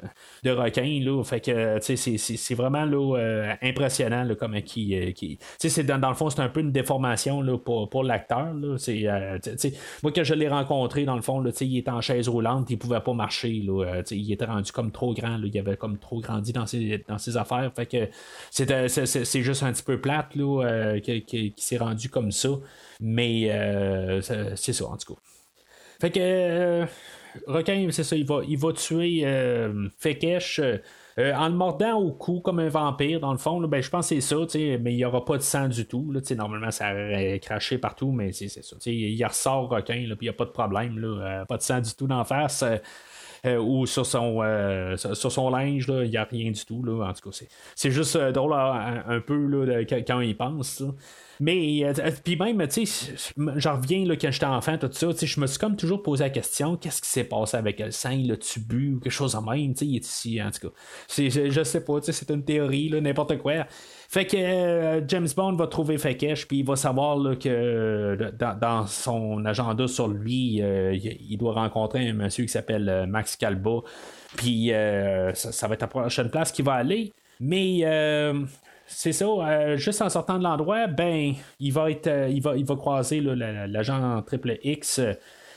[0.44, 1.00] de requin.
[1.02, 4.96] Là, fait que c'est vraiment là, euh, impressionnant là, comme qui.
[4.96, 5.38] Euh, qui
[5.85, 8.55] dans, le fond, c'est un peu une déformation là, pour, pour l'acteur.
[8.55, 12.79] moi, quand je l'ai rencontré, dans le fond, là, il était en chaise roulante, il
[12.79, 13.62] pouvait pas marcher.
[13.66, 17.18] Là, il était rendu comme trop grand, il avait comme trop grandi dans ses, dans
[17.18, 17.70] ses affaires.
[17.74, 18.09] Fait que
[18.50, 22.50] c'est juste un petit peu plate là, qui, qui s'est rendu comme ça.
[23.00, 25.20] Mais euh, c'est ça, en tout cas.
[26.00, 26.87] Fait que euh,
[27.46, 30.61] Requin, c'est ça, il va, il va tuer euh, Fekesh.
[31.18, 34.20] en le mordant au cou comme un vampire, dans le fond, ben, je pense que
[34.20, 34.37] c'est ça,
[34.80, 36.11] mais il n'y aura pas de sang du tout.
[36.12, 38.76] Là, normalement, ça aurait craché partout, mais c'est ça.
[38.87, 40.98] Il ressort requin, puis il n'y a pas de problème.
[40.98, 42.64] Là, pas de sang du tout d'en face.
[43.44, 44.42] ou sur son,
[44.96, 46.82] sur son linge, il n'y a rien du tout.
[46.87, 50.82] En tout cas, c'est juste drôle un, peu là, quand il pense.
[51.40, 53.14] Mais, euh, euh, puis même, tu sais,
[53.57, 56.03] j'en reviens là, quand j'étais enfant, tout ça, tu sais, je me suis comme toujours
[56.03, 59.35] posé la question qu'est-ce qui s'est passé avec le sein, le tubu ou quelque chose
[59.35, 60.75] en même, tu sais, il est ici, en tout cas.
[61.14, 63.66] Je, je, sais pas, tu sais, c'est une théorie, n'importe quoi.
[64.09, 68.87] Fait que euh, James Bond va trouver Fekesh, puis il va savoir là, que dans,
[68.87, 73.81] son agenda sur lui, il doit rencontrer un monsieur qui s'appelle Max Calba.
[74.37, 74.70] Puis
[75.35, 77.12] ça, ça, va être la prochaine place qu'il va aller.
[77.40, 77.85] Mais
[78.87, 82.57] c'est ça, euh, juste en sortant de l'endroit, ben, il va être, euh, il va,
[82.57, 85.01] il va croiser l'agent triple X.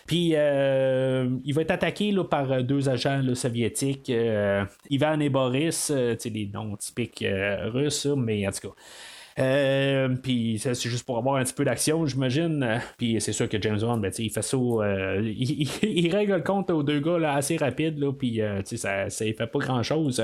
[0.08, 4.12] puis euh, il va être attaqué là, par deux agents soviétiques,
[4.90, 7.24] Ivan et Boris, c'est des noms typiques
[7.66, 10.10] russes, mais en tout cas.
[10.24, 12.82] puis c'est juste pour avoir un petit peu d'action, j'imagine.
[12.98, 14.58] Puis c'est sûr que James Bond, ben, il fait ça,
[15.22, 19.60] il, règle le compte aux deux gars assez rapide, là, puis ça, ça fait pas
[19.60, 20.20] grand chose.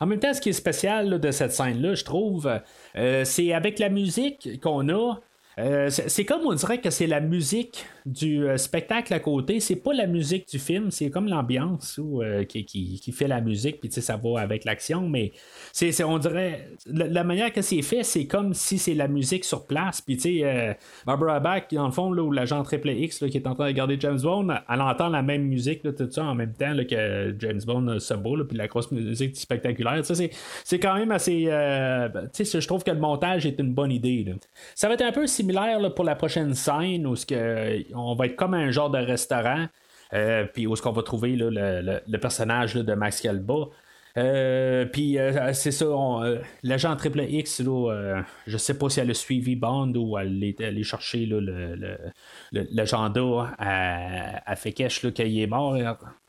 [0.00, 2.50] En même temps, ce qui est spécial de cette scène-là, je trouve,
[2.96, 5.20] euh, c'est avec la musique qu'on a.
[5.58, 9.76] Euh, c'est comme on dirait que c'est la musique du euh, spectacle à côté, c'est
[9.76, 13.90] pas la musique du film, c'est comme l'ambiance euh, qui, qui, fait la musique, puis
[13.90, 15.32] ça va avec l'action, mais
[16.04, 20.00] on dirait, la, manière que c'est fait, c'est comme si c'est la musique sur place,
[20.00, 20.72] puis tu sais, euh,
[21.04, 23.96] Barbara Bach, dans le fond, là, l'agent Triple X qui est en train de regarder
[23.98, 27.98] James Bond, elle entend la même musique, tout ça, en même temps que James Bond
[27.98, 30.30] se bat, puis la grosse musique spectaculaire, c'est,
[30.62, 31.48] c'est quand même assez,
[32.32, 34.24] tu sais, je trouve que le montage est une bonne idée.
[34.76, 38.26] Ça va être un peu similaire pour la prochaine scène, où ce que on va
[38.26, 39.66] être comme un genre de restaurant.
[40.54, 43.68] puis où est-ce qu'on va trouver le, le, personnage de Max Calba.
[44.16, 49.10] Euh, puis euh, c'est ça, euh, l'agent Triple X, là, je sais pas si elle
[49.10, 51.28] a suivi Bond ou elle est allée chercher
[52.72, 55.76] l'agenda à, à Fekesh qu'il est mort.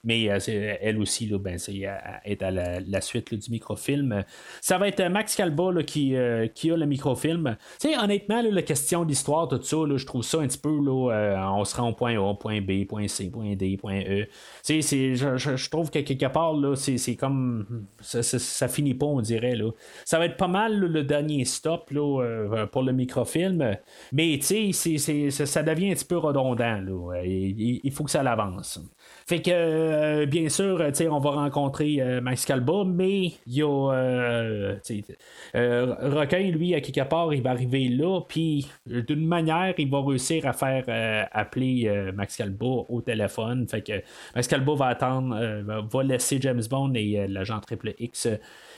[0.07, 1.85] Mais euh, elle aussi, là, ben, c'est,
[2.23, 4.23] est à la, suite du microfilm.
[4.61, 7.57] Ça va être Max Calba qui, euh, qui a le microfilm.
[8.01, 10.69] honnêtement, la question d'histoire, tout ça, je trouve ça un petit peu.
[10.69, 14.27] Euh, on se rend au point A, point B, point C, point D, point E.
[14.67, 17.85] Je, trouve que quelque part, c'est, comme.
[17.99, 19.57] Ça, finit pas, on dirait.
[20.05, 21.91] Ça va être pas mal le dernier stop
[22.71, 23.75] pour le microfilm.
[24.13, 26.81] Mais ça devient un petit peu redondant.
[26.81, 27.21] Là.
[27.23, 28.79] il faut que ça l'avance.
[29.27, 33.91] Fait que, euh, bien sûr, on va rencontrer euh, Max Calba, mais il y a.
[33.91, 34.75] Euh,
[35.53, 40.45] Requin, lui, à quelque part, il va arriver là, puis d'une manière, il va réussir
[40.45, 43.67] à faire appeler Max Calba au téléphone.
[43.67, 44.01] Fait que
[44.33, 45.35] Max Calba va attendre,
[45.89, 48.29] va laisser James Bond et l'agent Triple X.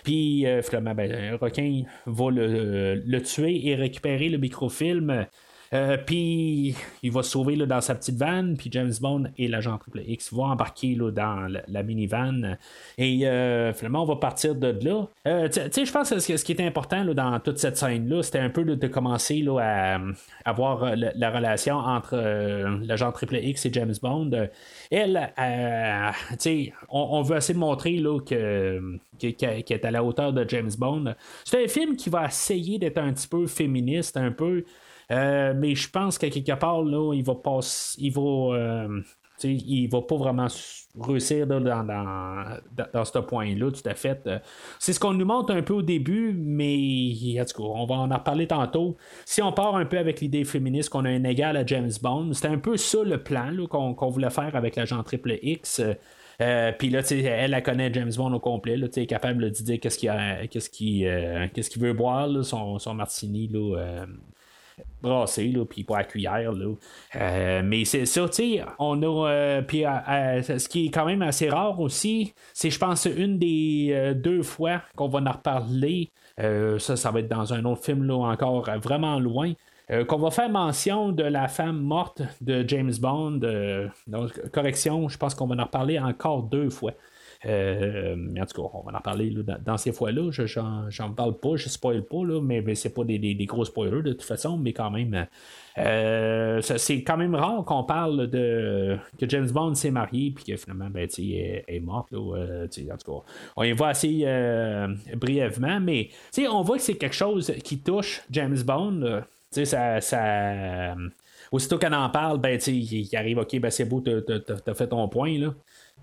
[0.04, 5.28] Puis finalement, ben, Requin va le, tuer et récupérer le microfilm.
[5.74, 9.48] Euh, puis il va se sauver là, dans sa petite van, puis James Bond et
[9.48, 12.58] l'agent Triple X vont embarquer là, dans la, minivan.
[12.98, 15.08] Et euh, finalement, on va partir de là.
[15.28, 18.24] Euh, tu sais, je pense que ce qui est important là, dans toute cette scène-là,
[18.24, 20.00] c'était un peu de commencer là,
[20.46, 22.16] à, voir la, relation entre
[22.84, 24.32] l'agent Triple X et James Bond.
[24.90, 25.32] Elle,
[26.40, 28.82] tu on, on, veut de montrer là, que
[29.22, 31.14] est à la hauteur de James Bond.
[31.46, 34.64] C'est un film qui va essayer d'être un petit peu féministe, un peu.
[35.12, 37.60] Euh, mais je pense qu'à quelque part, là, il va pas.
[37.98, 38.56] Il va.
[38.56, 39.02] Euh,
[39.42, 40.48] il va pas vraiment
[41.00, 44.30] réussir dans, dans, ce point-là, tout à fait.
[44.80, 48.98] C'est ce qu'on nous montre un peu au début, mais on va en reparler tantôt.
[49.26, 52.34] Si on part un peu avec l'idée féministe qu'on a un égal à James Bond,
[52.34, 55.82] c'était un peu ça le plan qu'on voulait faire avec l'agent Triple X.
[56.42, 58.76] Euh, puis là, elle, elle connaît James Bond au complet.
[58.76, 60.12] Là, est capable de dire qu'est-ce qu'il
[60.50, 63.48] qu'est-ce qu'est-ce qu'il veut boire, son, son martini.
[63.48, 64.06] Là,
[65.02, 66.52] brassé, puis pas à cuillère.
[66.52, 66.74] Là.
[67.16, 69.30] Euh, mais c'est ça, tu sais, on a.
[69.30, 73.38] Euh, puis euh, ce qui est quand même assez rare aussi, c'est, je pense, une
[73.38, 76.10] des deux fois qu'on va en reparler.
[76.38, 79.54] ça, ça va être dans un autre film, là, encore vraiment loin.
[80.08, 83.40] qu'on va faire mention de la femme morte de James Bond.
[84.08, 86.94] donc, correction, je pense qu'on va en reparler encore deux fois.
[87.46, 89.34] Euh, mais en tout cas, on va en parler
[89.66, 90.30] dans, ces fois-là.
[90.32, 93.64] Je j'en parle pas, je spoil pas, là, mais, mais c'est pas des, des, gros
[93.64, 95.28] spoilers de toute façon, mais quand même.
[95.78, 100.58] Euh, c'est quand même rare qu'on parle de que James Bond s'est marié puis que
[100.58, 102.08] finalement ben, est, est mort.
[102.12, 103.26] Euh, en tout cas,
[103.56, 104.26] on y voit assez
[105.16, 106.10] brièvement, mais
[106.50, 109.22] on voit que c'est quelque chose qui touche James Bond.
[109.52, 110.96] ça, ça
[111.52, 115.38] aussitôt qu'on en parle, ben, il arrive, ok, ben, c'est beau, t'as fait ton point.
[115.38, 115.54] Là.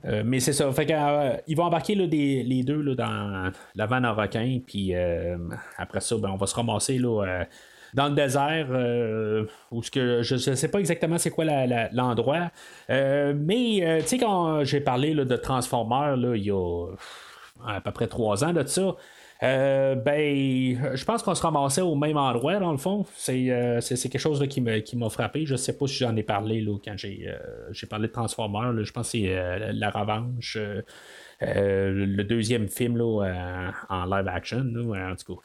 [0.05, 0.71] Euh, mais c'est ça.
[0.73, 4.61] Fait euh, ils vont embarquer les deux là, dans la vanne à requin.
[4.65, 5.37] Puis euh,
[5.79, 7.45] après ça, ben, on va se ramasser là,
[7.95, 8.69] dans le désert.
[8.69, 11.45] que, je ne sais pas exactement c'est quoi
[11.93, 12.51] l'endroit.
[12.89, 16.87] mais quand j'ai parlé de Transformers, il y a
[17.67, 18.95] à peu près trois ans de ça.
[19.43, 23.05] Euh, ben, je pense qu'on se ramassait au même endroit, dans le fond.
[23.15, 25.45] C'est, euh, quelque chose qui, m'a frappé.
[25.45, 28.85] Je sais pas si j'en ai parlé là, quand j'ai, euh, parlé de Transformers.
[28.85, 30.59] je pense que c'est La Revanche.
[31.41, 34.59] le deuxième film là, en live action.
[34.61, 35.43] en tout cas.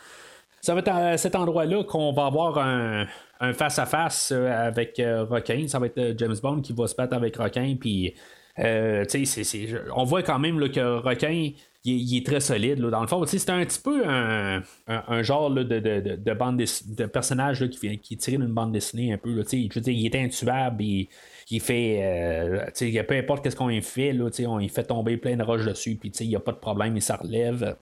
[0.61, 3.07] Ça va être à cet endroit-là qu'on va avoir un,
[3.53, 5.67] face-à-face avec Requin.
[5.67, 7.75] Ça va être James Bond qui va se battre avec Requin.
[7.79, 8.13] Puis,
[8.57, 11.49] on voit quand même que Requin
[11.83, 12.79] il, est très solide.
[12.79, 14.61] Là, dans le fond, c'est un petit peu un,
[15.23, 19.33] genre de, de, de, bande de personnage qui, qui tire d'une bande dessinée un peu.
[19.33, 20.83] Là, il est intuable.
[20.83, 21.09] Il,
[21.49, 21.99] il fait.
[22.03, 25.95] Euh, peu importe ce qu'on fait, là, on fait tomber plein de roches dessus.
[25.95, 27.75] Puis il n'y a pas de problème, il s'en relève.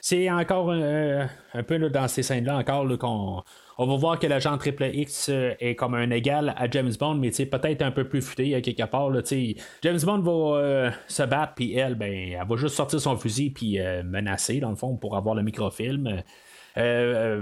[0.00, 3.42] C'est encore euh, un peu dans ces scènes-là encore qu'on
[3.78, 7.16] on va voir que l'agent Triple X euh, est comme un égal à James Bond,
[7.16, 9.10] mais peut-être un peu plus futé à quelque part.
[9.82, 13.50] James Bond va euh, se battre, puis elle, ben, elle va juste sortir son fusil
[13.50, 16.22] puis euh, menacer, dans le fond, pour avoir le microfilm.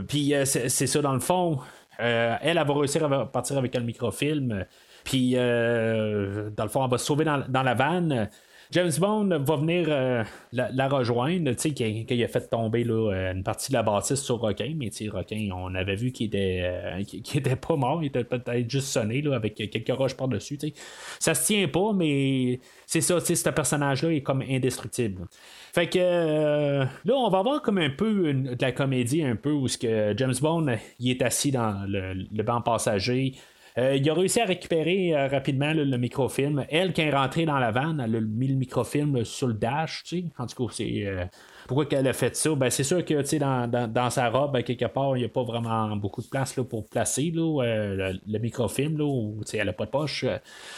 [0.08, 1.58] puis c'est ça, dans le fond.
[1.98, 4.64] elle, elle va réussir à partir avec le microfilm.
[5.04, 8.28] Puis, dans le fond, elle va se sauver dans la vanne.
[8.72, 13.32] James Bond va venir euh, la, rejoindre, tu sais, qu'il a fait tomber là, euh,
[13.32, 16.62] une partie de la bâtisse sur Requin, mais tu Requin, on avait vu qu'il était,
[16.64, 17.02] euh,
[17.34, 20.74] était pas mort, il était peut-être juste sonné là, avec quelques roches par-dessus, tu sais.
[21.20, 25.26] Ça se tient pas, mais c'est ça, tu sais, ce personnage-là est comme indestructible.
[25.74, 29.66] Fait que là, on va voir comme un peu de la comédie, un peu où
[29.68, 30.66] James Bond
[30.98, 33.34] il est assis dans le banc passager.
[33.78, 36.64] Euh, il a réussi à récupérer euh, rapidement le microfilm.
[36.68, 40.02] Elle, qui est rentrée dans la vanne, elle a mis le microfilm sur le dash.
[40.04, 40.24] Tu.
[40.38, 41.06] En tout cas, c'est.
[41.06, 41.24] euh,
[41.66, 42.54] pourquoi qu'elle a fait ça?
[42.54, 45.44] Ben, c'est sûr que dans, dans, sa robe, ben, quelque part, il n'y a pas
[45.44, 48.98] vraiment beaucoup de place là, pour placer le, microfilm.
[48.98, 50.26] Là, où, elle n'a pas de poche.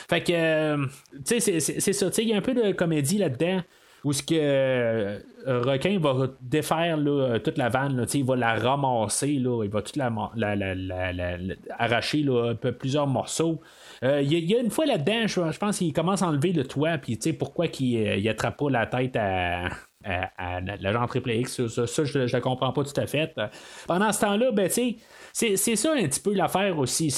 [0.09, 0.76] Fait que,
[1.24, 2.11] c'est- ça.
[2.18, 3.62] Il y a un peu de comédie là-dedans
[4.05, 9.28] où ce que euh, Requin va défaire là, toute la vanne, il va la ramasser,
[9.28, 10.12] il va toute la,
[11.78, 12.24] arracher
[12.78, 13.61] plusieurs morceaux.
[14.02, 16.98] Euh, Il y, a- une fois là-dedans, je, pense qu'il commence à enlever le toit,
[16.98, 19.68] puis pourquoi qu'il euh, il attrape pas la tête à,
[20.05, 23.34] à, à Triple X, ça, je ne comprends pas tout à fait.
[23.86, 24.96] Pendant ce temps-là, ben tu sais,
[25.37, 27.12] c'est, ça un petit peu l'affaire aussi.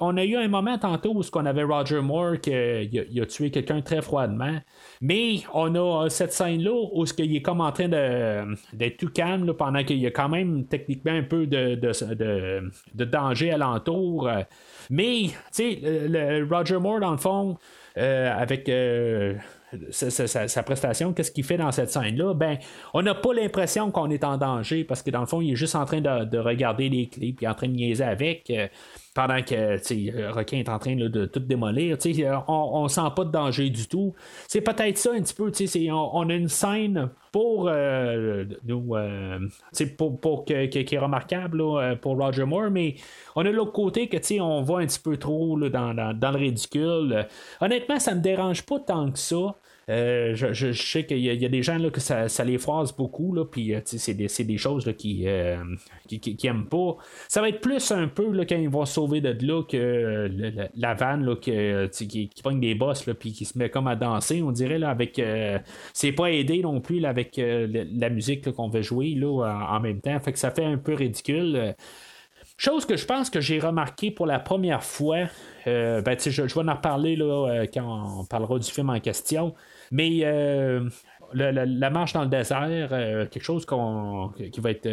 [0.00, 3.50] On a eu un moment tantôt où on avait Roger Moore qui a, il tué
[3.50, 4.58] quelqu'un très froidement.
[5.00, 9.46] Mais on a cette scène-là où ce qu'il est comme en train d'être tout calme
[9.46, 13.52] là, pendant qu'il y a quand même techniquement un peu de, de, de, de danger
[13.52, 14.28] alentour.
[14.90, 17.56] Mais, le, le Roger Moore, dans le fond,
[17.96, 19.34] euh, avec euh,
[19.90, 22.34] sa, prestation, qu'est-ce qu'il fait dans cette scène-là?
[22.34, 22.58] Ben,
[22.94, 25.56] on n'a pas l'impression qu'on est en danger parce que dans le fond, il est
[25.56, 28.50] juste en train de, de regarder les clés puis en train de niaiser avec.
[28.50, 28.68] euh,
[29.14, 32.14] pendant que le requin est en train de tout démolir, sais,
[32.48, 34.14] on, on sent pas de danger du tout.
[34.48, 35.52] C'est peut-être ça un petit peu,
[35.92, 39.38] on, on a une scène pour euh, nous, euh,
[39.98, 42.94] pour, pour que, qui est remarquable euh, pour Roger Moore, mais
[43.36, 46.30] on a l'autre côté que on va un petit peu trop là, dans, dans- dans
[46.30, 47.12] le ridicule.
[47.12, 47.22] Euh,
[47.60, 49.54] honnêtement, ça me dérange pas tant que ça.
[49.88, 52.58] Euh, je, je- sais qu'il y, y a des gens là, que ça, ça les
[52.58, 55.64] froisse beaucoup, là, puis euh, c'est des, des choses là, euh,
[56.08, 56.96] qui, qui- qui aiment pas.
[57.28, 60.30] Ça va être plus un peu là, quand ils vont sauver de là que
[60.76, 64.42] la vanne là, que, qui, qui des bosses puis qui se met comme à danser,
[64.42, 65.20] on dirait là, avec.
[65.92, 69.80] c'est pas aidé non plus là, avec la musique qu'on veut jouer là, en, en
[69.80, 70.18] même temps.
[70.20, 71.74] Fait que ça fait un peu ridicule.
[72.64, 75.24] Chose que je pense que j'ai remarqué pour la première fois,
[75.66, 79.00] euh, ben, je, je vais en reparler là, euh, quand on parlera du film en
[79.00, 79.52] question,
[79.90, 80.88] mais euh,
[81.34, 82.90] la marche dans le désert,
[83.30, 84.88] quelque chose qui va être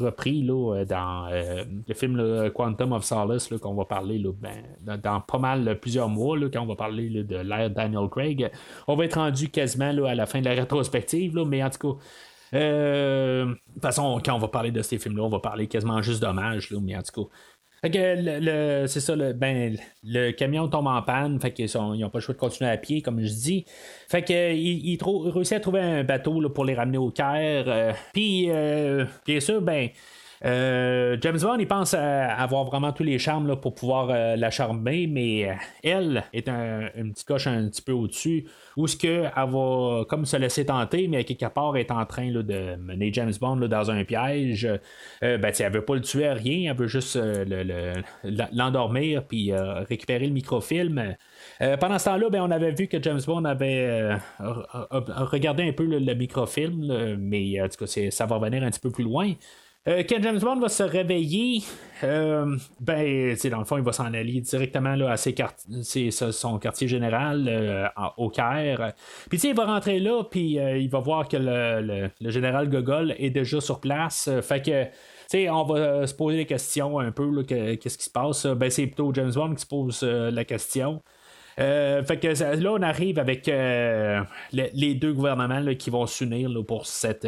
[0.00, 5.80] repris là, dans le film Quantum of Solace qu'on va parler ben, dans, pas mal
[5.80, 8.52] plusieurs mois, quand on va parler de l'ère Daniel Craig.
[8.86, 11.98] On va être rendu quasiment à la fin de la rétrospective, mais en tout cas.
[12.54, 16.02] Euh, de toute façon, quand on va parler de ces films-là, on va parler quasiment
[16.02, 17.30] juste d'hommage, mais en tout cas.
[17.82, 22.00] Fait que le, c'est ça, le, ben, le camion tombe en panne, fait qu'ils ils
[22.00, 23.64] n'ont pas le choix de continuer à pied, comme je dis.
[24.08, 27.64] Fait que ils, réussissent à trouver un bateau pour les ramener au Caire.
[27.68, 29.88] euh, Puis, euh, bien sûr, ben.
[30.42, 35.06] Euh, James Bond, il pense avoir vraiment tous les charmes pour pouvoir euh, la charmer,
[35.06, 39.24] mais euh, elle est un, une petite coche un petit peu au-dessus, où ce que
[39.24, 43.32] elle va comme se laisser tenter, mais quelque part est en train de mener James
[43.38, 44.64] Bond dans un piège.
[45.22, 49.26] Euh, ben, elle veut pas le tuer à rien, elle veut juste euh, le- l'endormir
[49.26, 51.16] puis récupérer le microfilm.
[51.80, 55.72] Pendant ce temps-là, ben, on avait vu que James Bond avait re- re- regardé un
[55.72, 57.56] peu le, microfilm, mais
[58.10, 59.34] ça va revenir un petit peu plus loin.
[59.88, 61.62] Euh, quand James Bond va se réveiller,
[62.04, 65.34] euh, ben, dans le fond, il va s'en aller directement là, à ses
[66.10, 67.86] son quartier général euh,
[68.18, 68.92] au Caire.
[69.30, 73.30] Puis, il va rentrer là, puis euh, il va voir que le, général Gogol est
[73.30, 74.28] déjà sur place.
[74.42, 75.48] Fait que.
[75.48, 78.44] on va se poser des questions un peu, qu'est-ce qui se passe.
[78.44, 81.02] Ben, c'est plutôt James Bond qui se pose la question.
[81.56, 86.84] Fait que là, on arrive avec le- les deux gouvernements là, qui vont s'unir pour
[86.84, 87.26] cette,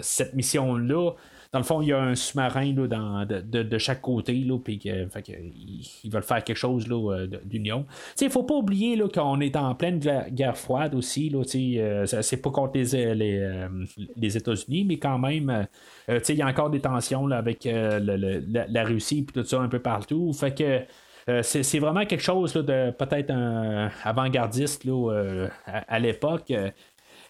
[0.00, 1.10] cette mission-là.
[1.52, 5.86] Dans le fond, il y a un sous-marin de, de- chaque côté, là, puis ils,
[6.02, 7.84] ils veulent faire quelque chose euh, d'union.
[8.18, 11.28] Il ne faut pas oublier là, qu'on est en pleine guerre, froide aussi.
[11.28, 13.68] Là, euh, c'est pas contre les, les, euh,
[14.16, 15.62] les États-Unis, mais quand même, euh,
[16.08, 19.60] euh, il y a encore des tensions là, avec euh, la, Russie et tout ça
[19.60, 20.32] un peu partout.
[20.32, 20.80] Fait que
[21.28, 26.50] euh, c'est c'est vraiment quelque chose là, de peut-être un avant-gardiste là, euh, à l'époque.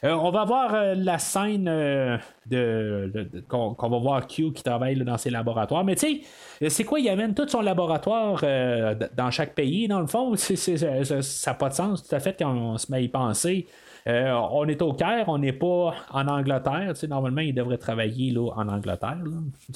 [0.04, 4.96] Euh, on va voir euh, la scène euh, de, qu'on va voir Q qui travaille
[5.04, 5.84] dans ses laboratoires.
[5.84, 6.24] Mais tu
[6.60, 6.98] sais, c'est quoi?
[6.98, 8.40] Il amène tout son laboratoire
[9.16, 10.34] dans chaque pays, dans le fond?
[10.36, 10.76] C'est-
[11.22, 13.68] ça n'a pas de sens tout à fait quand on se met à y penser.
[14.08, 16.92] Euh, on est au Caire, on n'est pas en Angleterre.
[17.08, 19.18] Normalement, il devrait travailler là, en Angleterre.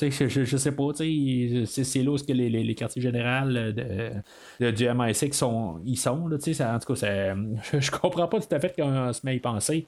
[0.01, 0.89] Je, je, je sais pas.
[0.95, 6.27] C'est là où que les, les- les quartiers généraux de, du MI6 sont, ils sont.
[6.29, 9.37] Là, en tout cas, ça- je, je comprends pas tout à fait qu'on se met
[9.37, 9.87] à penser.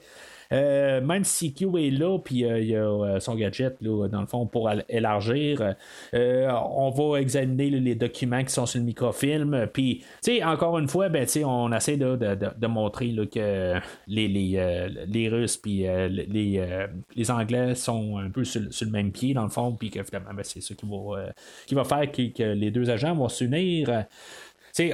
[0.53, 4.09] Euh, même si Q est là, puis euh, il y a euh, son gadget, là,
[4.09, 5.75] dans le fond, pour élargir,
[6.15, 9.67] on va examiner les documents qui sont sur le microfilm.
[9.73, 10.05] Puis,
[10.43, 13.75] encore une fois, ben, on essaie de, de- de montrer là, que
[14.07, 19.13] les, les, les Russes puis les, les Anglais sont un peu sur, sur le même
[19.13, 21.33] pied, dans le fond, puis que ben, c'est ça qui va,
[21.67, 24.05] qui faire que, les deux agents vont s'unir.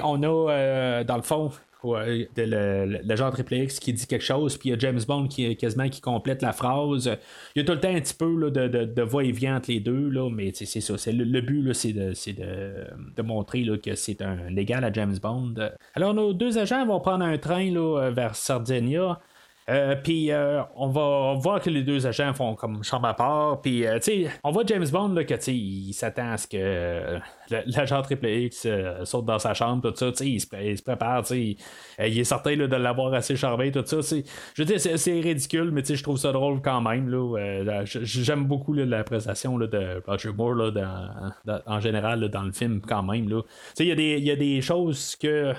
[0.03, 1.51] on a, dans le fond,
[1.85, 5.55] Ouais, l'agent Triple X qui dit quelque chose, puis il y a James Bond qui
[5.55, 7.17] quasiment qui complète la phrase.
[7.55, 9.79] Il y a tout le temps un petit peu de, de, de va-et-vient entre les
[9.79, 10.97] deux, là, mais c'est ça.
[10.97, 15.15] C'est le, but, c'est de, de, de, montrer là, que c'est un légal à James
[15.21, 15.53] Bond.
[15.93, 19.19] Alors, nos deux agents vont prendre un train là, vers Sardinia.
[19.67, 23.61] Euh, puis euh, on va voir que les deux agents font comme chambre à part.
[23.61, 27.19] Puis euh, tu sais, on voit James Bond là, que il s'attend à ce que
[27.49, 28.67] l'agent Triple X
[29.05, 30.11] saute dans sa chambre, tout ça.
[30.11, 31.23] Tu sais, il, se, prépare.
[31.23, 31.57] Tu
[31.97, 33.97] sais, il est certain de l'avoir assez charmé, tout ça.
[34.53, 37.09] Je veux dire, c'est ridicule, mais tu sais, je trouve ça drôle quand même.
[37.09, 43.01] Là, j'aime beaucoup la prestation de Roger Moore là, en général dans le film quand
[43.01, 43.27] même.
[43.27, 43.35] Tu
[43.73, 45.53] sais, il y, a des choses que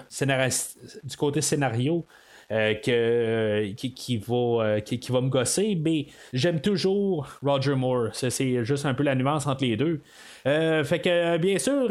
[1.02, 2.06] du côté scénario.
[2.52, 8.10] Euh, que, qui, qui, va, euh, qui, va me gosser, mais j'aime toujours Roger Moore.
[8.12, 10.00] C'est juste un peu la nuance entre les deux.
[10.46, 11.88] Euh, fait que bien sûr,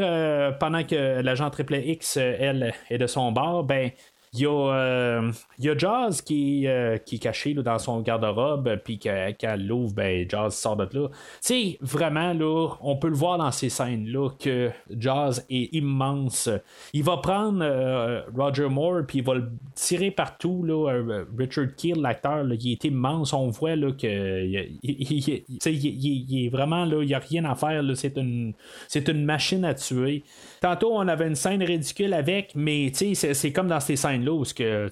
[0.57, 3.91] pendant que l'agent Triple X, elle, est de son bord, ben
[4.35, 8.01] il y, a, euh, y a Jazz qui, euh, qui est caché là, dans son
[8.01, 11.07] garde-robe, puis qu'elle l'ouvre, ben, Jazz sort de là.
[11.43, 16.49] Tu vraiment, là, on peut le voir dans ces scènes-là que Jazz est immense.
[16.93, 20.63] Il va prendre euh, Roger Moore, puis il va le tirer partout.
[20.63, 21.01] Là,
[21.37, 23.33] Richard Keel, l'acteur, il est immense.
[23.33, 27.83] On voit là, que il, il, est vraiment là, il n'y a rien à faire.
[27.95, 28.53] C'est une,
[28.87, 30.23] c'est une machine à tuer.
[30.65, 34.89] Tantôt, on avait une scène ridicule avec, mais c'est comme dans ces scènes-là où que,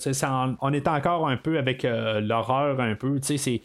[0.61, 3.17] on est encore un peu avec euh, l'horreur, un peu.
[3.23, 3.59] C'est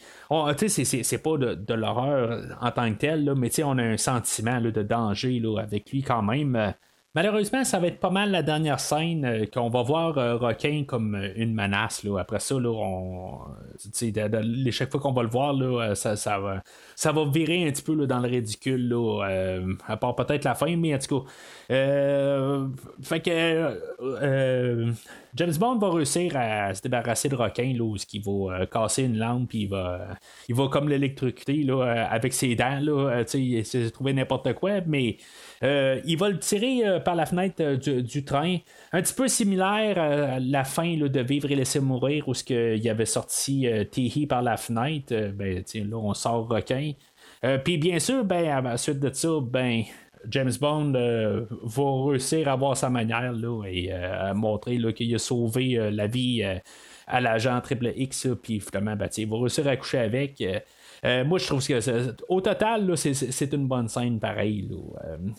[1.23, 5.39] pas de, l'horreur en tant que tel, là, mais on a un sentiment de danger
[5.39, 6.73] là, avec lui quand même.
[7.15, 10.39] Malheureusement, ça va être pas mal la dernière scène euh, qu'on va voir euh,
[10.87, 12.05] comme euh, une menace.
[12.05, 12.19] Là.
[12.21, 13.41] Après ça, là, on,
[14.71, 16.63] chaque fois qu'on va le voir, là, ça, ça, va,
[16.95, 20.77] ça va virer un petit peu dans le ridicule, là, à part peut-être la fin,
[20.77, 21.31] mais en tout cas.
[23.03, 24.93] fait que
[25.35, 29.19] James Bond va réussir à se débarrasser de Requin, là, où il va casser une
[29.19, 30.09] lampe, puis il va,
[30.49, 32.79] il va comme l'électrocuter là, avec ses dents.
[32.81, 35.17] Là, il s'est trouvé n'importe quoi, mais
[35.63, 38.59] euh, il va le tirer euh, par la fenêtre euh, du, train.
[38.93, 42.89] Un petit peu similaire à la fin de Vivre et laisser mourir, où ce il
[42.89, 45.15] avait sorti Teehee par la fenêtre.
[45.35, 46.93] ben, là, on sort requin.
[47.65, 49.83] Puis bien sûr, ben, à la suite de ça, ben,
[50.29, 50.93] James Bond
[51.63, 56.45] va réussir à avoir sa manière là, et à montrer qu'il a sauvé la vie
[57.07, 60.43] à l'agent Triple X, puis finalement, ben, il va réussir à coucher avec.
[61.05, 64.69] Euh, moi, je trouve que au total, c'est une bonne scène pareil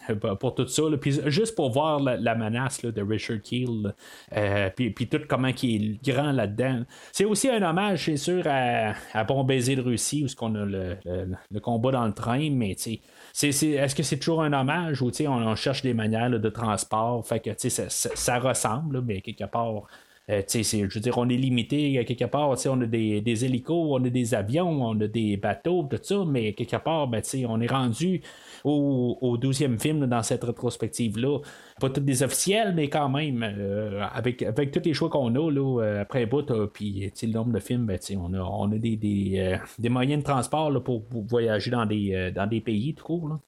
[0.10, 0.84] euh, pour tout ça.
[1.00, 3.94] Puis juste pour voir la, menace de Richard Keel,
[4.36, 6.84] euh, puis, tout comment il est grand là-dedans.
[7.12, 11.60] C'est aussi un hommage, c'est sûr, à, Bon Baiser de Russie, où on a le,
[11.62, 13.00] combat dans le train, mais tu
[13.48, 17.26] est-ce que c'est toujours un hommage ou on, on cherche des manières de transport?
[17.26, 19.84] Fait que ça, ça, ressemble, mais quelque part,
[20.30, 22.50] euh, je veux dire, on est limité quelque part.
[22.50, 26.24] On a des, des, hélicos, on a des avions, on a des bateaux, tout ça,
[26.26, 28.22] mais quelque part, ben, on est rendu
[28.64, 31.40] au, au 12e film dans cette rétrospective-là.
[31.80, 35.52] Pas tous des officiels, mais quand même, euh, avec, avec tous les choix qu'on a
[35.52, 38.96] là, euh, après bout, puis le nombre de films, ben, on a, on a des,
[38.98, 43.30] des, moyens de transport là, pour, voyager dans des, dans des pays, tout court.
[43.30, 43.40] Là.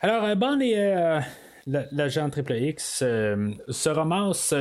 [0.00, 0.58] Alors, bon,
[1.66, 4.54] l'agent Triple X se ramasse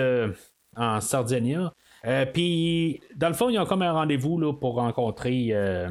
[0.75, 1.73] en Sardinia.
[2.05, 5.89] Euh, puis, dans le fond, ils ont comme un rendez-vous pour rencontrer euh,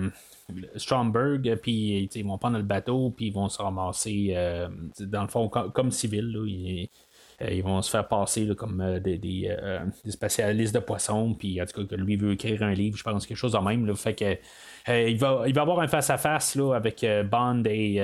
[0.77, 4.69] Stromberg, puis ils vont prendre le bateau, puis ils vont se ramasser, euh,
[5.01, 6.33] dans le fond, comme, civils.
[6.47, 9.57] ils, vont se faire passer comme des, des,
[10.09, 13.27] spécialistes de poissons, puis en tout cas, que lui veut écrire un livre, je pense,
[13.27, 13.95] quelque chose de même.
[13.97, 18.01] fait que il, va, il va avoir un face-à-face avec Bond et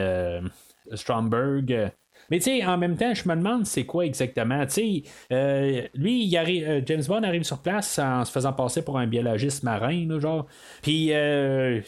[0.95, 1.93] Stromberg.
[2.33, 4.65] Mais tu sais, en même temps, je me demande c'est quoi exactement.
[4.65, 5.03] Tu sais,
[5.33, 8.99] euh, lui, il arrive, euh, James Bond arrive sur place en se faisant passer pour
[8.99, 10.47] un biologiste marin, genre.
[10.81, 11.83] Puis, euh,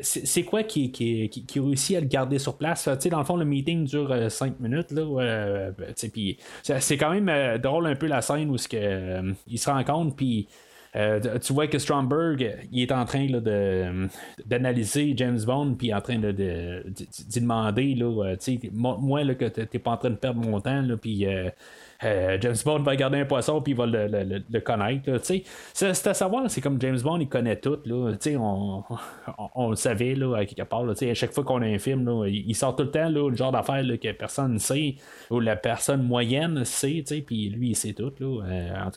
[0.00, 2.88] c'est quoi qui, qui, qui, réussit à le garder sur place?
[2.92, 5.70] Tu sais, dans le fond, le meeting dure 5 minutes, là.
[6.12, 10.16] puis, c'est quand même drôle un peu la scène où que, il se rend compte,
[10.16, 10.48] puis
[10.96, 14.08] euh, tu vois que Stromberg, il est en train de,
[14.46, 16.84] d'analyser James Bond, puis en train de, de,
[17.34, 18.36] demander, là, euh,
[18.72, 21.26] moi, là, que t'es pas en train de perdre mon temps, puis
[22.02, 25.10] euh, James Bond va garder un poisson puis il va le, connaître.
[25.22, 27.78] C'est à savoir, c'est comme James Bond, il connaît tout.
[27.84, 28.82] Là, on,
[29.54, 30.84] on, le savait là, à quelque part.
[30.88, 33.52] à chaque fois qu'on a un film, là, il, sort tout le temps le genre
[33.52, 34.96] d'affaire que personne ne sait
[35.30, 38.12] ou la personne moyenne sait, puis lui, il sait tout.
[38.18, 38.90] Là, euh,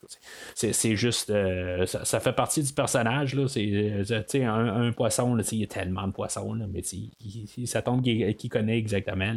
[0.56, 1.30] c'est juste.
[1.30, 3.36] Euh, ça, fait partie du personnage.
[3.36, 6.82] Là, c'est, un, un poisson, il y a tellement de poissons, là, mais
[7.66, 9.34] ça tombe qu'il connaît exactement.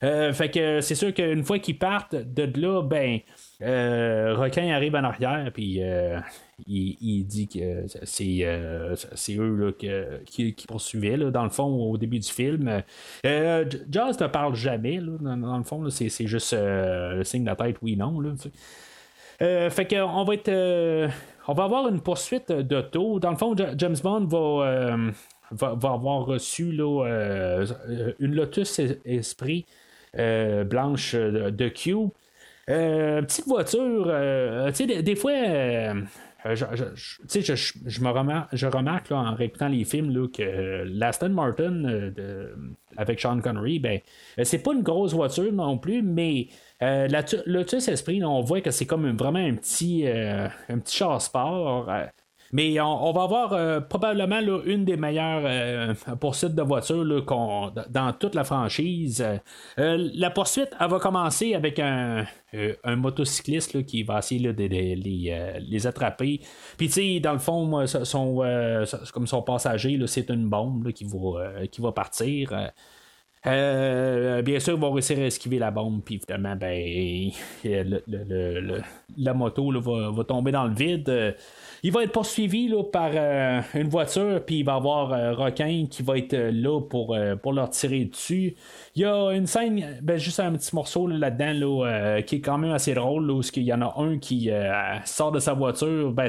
[0.00, 3.20] Fait que c'est sûr qu'une fois qu'ils partent de là, ben,
[3.60, 5.80] Requin arrive en arrière, puis
[6.66, 8.46] il, dit que c'est,
[9.14, 9.76] c'est eux
[10.26, 12.82] qui, poursuivaient, dans le fond, au début du film.
[13.26, 17.76] Euh, Jaws ne parle jamais, dans, le fond, c'est, juste le signe de la tête,
[17.82, 18.22] oui, non.
[19.38, 21.10] fait qu'on va être.
[21.48, 23.18] on va avoir une poursuite d'auto.
[23.18, 24.96] Dans le fond, James Bond va,
[25.50, 27.64] va, avoir reçu là,
[28.20, 29.66] une Lotus Esprit
[30.14, 32.08] blanche de Q.
[32.66, 34.12] petite voiture,
[34.68, 35.32] tu sais, des, fois,
[36.46, 42.54] euh, je, remarque, je remarque en répétant les films là, que l'Aston Martin euh,
[42.96, 44.00] avec Sean Connery, ben,
[44.38, 46.48] euh, c'est pas une grosse voiture non plus, mais
[46.82, 51.20] euh, la Lotus Esprit, on voit que c'est comme vraiment un petit, un petit char
[51.20, 51.90] sport.
[52.52, 57.04] Mais on, va avoir euh, probablement une des meilleures euh, poursuites de voitures
[57.90, 59.24] dans toute la franchise.
[59.78, 62.26] Euh, la poursuite, elle va commencer avec un,
[62.84, 66.40] motocycliste qui va essayer de, les, attraper.
[66.78, 67.84] Puis, tu sais, dans le fond,
[69.12, 72.70] comme son passager, c'est une bombe qui va partir.
[73.44, 77.30] Bien sûr, ils vont réussir à esquiver la bombe, puis évidemment, ben,
[79.16, 81.34] la moto va, va, tomber dans le vide.
[81.84, 85.32] Il va être poursuivi là, par euh, une voiture, puis il va y avoir euh,
[85.34, 88.56] Requin qui va être euh, là pour, pour leur tirer dessus.
[88.96, 92.58] Il y a une scène, ben, juste un petit morceau là-dedans là, qui est quand
[92.58, 94.50] même assez drôle, où il y en a un qui
[95.04, 96.10] sort de sa voiture.
[96.12, 96.28] Ben,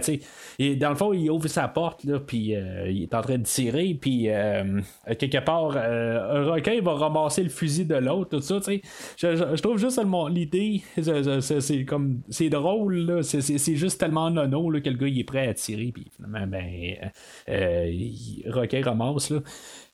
[0.60, 2.54] et dans le fond, il ouvre sa porte, là, puis
[2.88, 4.30] il est en train de tirer, puis
[5.18, 8.60] quelque part, un requin va ramasser le fusil de l'autre, tout ça.
[9.18, 14.98] Je, je, trouve juste l'idée, c'est comme c'est drôle, c'est juste tellement nono que le
[14.98, 16.96] gars il est prêt à tirer, puis finalement, ben,
[17.50, 17.92] euh,
[18.48, 19.30] Roquet ramasse.
[19.32, 19.40] Là.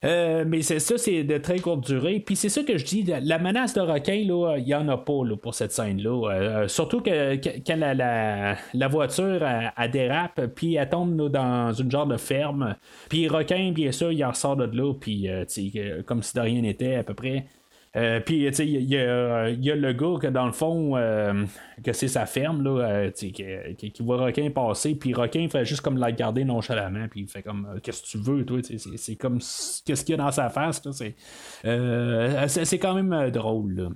[0.04, 2.20] Euh, mais c'est ça, c'est de très courte durée.
[2.20, 5.24] Puis c'est ça que je dis, la menace de requin, il n'y en a pas
[5.26, 6.32] là, pour cette scène-là.
[6.32, 7.36] Euh, surtout que,
[7.66, 9.44] quand la, voiture
[9.78, 12.76] elle, dérape, puis elle tombe dans une genre de ferme.
[13.10, 15.28] Puis requin, bien sûr, il en sort de là, puis
[16.06, 17.46] comme si de rien n'était à peu près.
[17.96, 21.46] Euh, puis, tu sais, il y, a le gars que dans le fond, euh,
[21.84, 25.82] que c'est sa ferme, là, euh, qui, qui, voit Requin passer, puis Requin fait juste
[25.82, 28.60] comme la garder nonchalamment, puis il fait comme, qu'est-ce que tu veux, toi,
[28.98, 29.40] c'est comme,
[29.86, 30.82] qu'est-ce qu'il y a dans sa face,
[32.48, 33.92] c'est quand même drôle,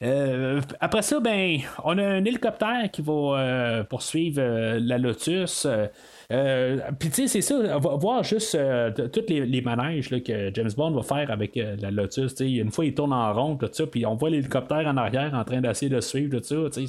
[0.00, 4.40] après ça, ben, on a un hélicoptère qui va poursuivre
[4.78, 5.66] la Lotus.
[6.30, 10.70] Euh, puis tu sais, c'est ça, voir juste euh, tous les, les, manèges que James
[10.76, 12.38] Bond va faire avec euh, la Lotus.
[12.40, 13.58] Une fois, il tourne en rond,
[13.90, 16.80] puis on voit l'hélicoptère en arrière en train d'essayer de suivre, tout ça.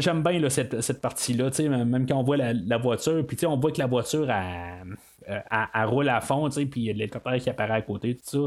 [0.00, 3.78] J'aime bien cette, cette partie-là, même quand on voit la, voiture, puis on voit que
[3.78, 8.38] la voiture a roule à fond, puis l'hélicoptère qui apparaît à côté, tout ça.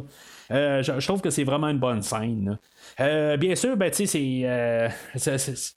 [0.50, 2.58] Je, trouve que c'est vraiment une bonne scène.
[3.00, 4.89] Euh, bien sûr, ben, c'est, euh,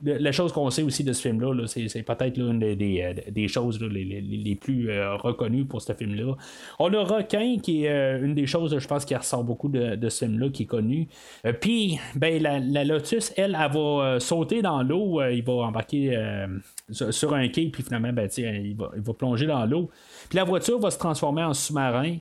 [0.02, 3.80] la chose qu'on sait aussi de ce film-là, c'est, peut-être l'une des, euh, des, choses
[3.80, 6.34] les, plus reconnues pour ce film-là.
[6.78, 10.24] On a Requin, qui est une des choses, je pense, qui ressort beaucoup de, ce
[10.24, 11.08] film-là, qui est connu.
[11.60, 16.16] Puis, ben, la, Lotus, elle, elle, va sauter dans l'eau, il va embarquer
[16.90, 19.90] sur un quai, puis finalement, ben, il va, il va plonger dans l'eau.
[20.28, 22.16] Puis la voiture va se transformer en sous-marin.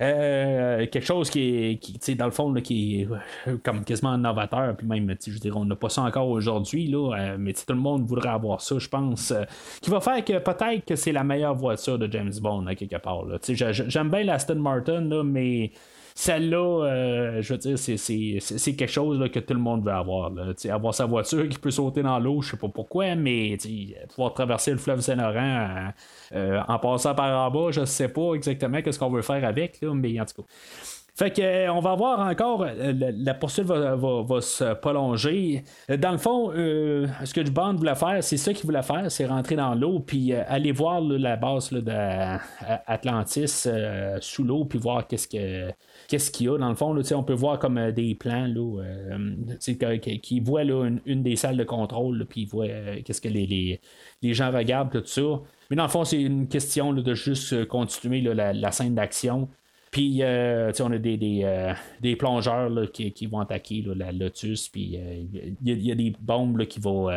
[0.00, 3.08] Euh, quelque chose qui est, qui, dans le fond, qui est
[3.46, 7.12] euh, comme quasiment novateur, puis même, je dirais, on n'a pas ça encore aujourd'hui, là,
[7.12, 9.32] euh, mais tout le monde voudrait avoir ça, je pense,
[9.80, 12.96] qui va faire que peut-être que c'est la meilleure voiture de James Bond, à quelque
[12.96, 13.24] part.
[13.46, 15.70] J'aime bien l'Aston Martin, là, mais
[16.16, 20.30] celle-là, euh, je veux dire, c'est quelque chose que tout le monde veut avoir.
[20.70, 23.58] Avoir sa voiture qui peut sauter dans l'eau, je sais pas pourquoi, mais
[24.10, 25.90] pouvoir traverser le fleuve Saint-Laurent
[26.32, 29.82] euh, en passant par en bas, je sais pas exactement qu'est-ce qu'on veut faire avec,
[29.82, 30.48] mais en tout cas.
[31.16, 35.62] Fait que euh, on va voir encore, euh, la, poursuite va, se prolonger.
[35.88, 39.26] Euh, dans le fond, ce que Bond voulait faire, c'est ça qu'il voulait faire, c'est
[39.26, 43.68] rentrer dans l'eau, puis aller voir la base d'Atlantis
[44.20, 45.70] sous l'eau, puis voir qu'est-ce que
[46.08, 46.58] qu'est-ce qu'il y a.
[46.58, 48.80] Dans le fond, on peut voir comme des plans là,
[50.20, 52.66] qui voient une, des salles de contrôle, puis ils voient
[53.04, 53.80] qu'est-ce que les,
[54.20, 55.22] les, gens regardent, tout ça.
[55.70, 59.48] Mais dans le fond, c'est une question de juste continuer la, scène d'action.
[59.94, 64.68] Puis, euh, on a des, euh, des plongeurs qui, qui, vont attaquer la Lotus.
[64.68, 65.22] Puis, euh,
[65.64, 67.08] il y, a des bombes qui vont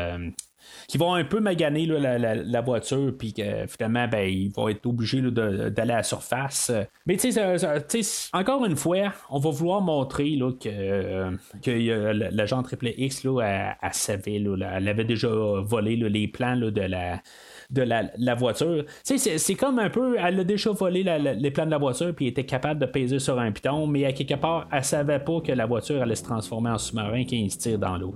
[0.88, 4.86] qui vont un peu maganer là, la, voiture, puis que finalement, ben, ils vont être
[4.86, 6.72] obligés d'aller à la surface.
[7.08, 12.94] Mais tu sais, encore une fois, on va vouloir montrer là, que, que l'agent Triple
[12.96, 17.22] X, là, elle, savait, là, elle avait déjà volé les plans de la
[17.70, 18.86] de la, voiture.
[19.06, 22.28] Tu sais, c'est comme un peu, elle a déjà les plans de la voiture, puis
[22.28, 25.52] était capable de peser sur un piton, mais à quelque part, elle savait pas que
[25.52, 28.14] la voiture allait se transformer en sous-marin qui se tire dans l'eau.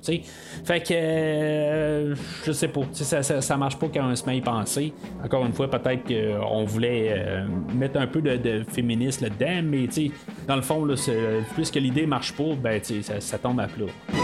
[0.63, 4.35] Fait que, euh, je sais pas, ça, ça, marche pas quand on se met à
[4.35, 4.93] y penser.
[5.23, 7.45] Encore une fois, peut-être qu'on voulait euh,
[7.75, 9.87] mettre un peu de, de féminisme là-dedans, mais
[10.47, 10.95] dans le fond, là,
[11.55, 14.20] puisque l'idée marche pas, ben, ça, ça tombe à plat.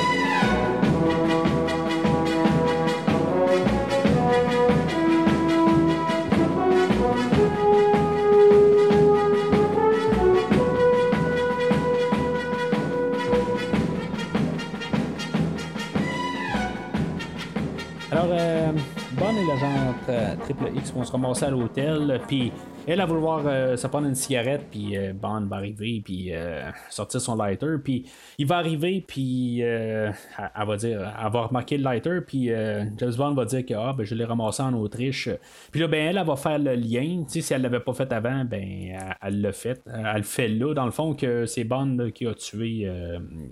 [20.98, 22.52] Vont se ramasser à l'hôtel, puis
[22.88, 26.70] elle, a vouloir euh, se prendre une cigarette, puis euh, Bond va arriver, puis euh,
[26.90, 28.06] sortir son lighter, puis
[28.38, 30.14] il va arriver, puis elle,
[30.56, 34.06] va dire, elle va remarquer le lighter, puis James Bond va dire que ah, ben,
[34.06, 35.30] je l'ai ramassé en Autriche.
[35.72, 38.98] Puis là, ben, elle, va faire le lien, si elle l'avait pas fait avant, ben,
[39.22, 39.82] elle l'a fait.
[39.86, 42.90] Elle le fait là, dans le fond, que c'est Bond qui a tué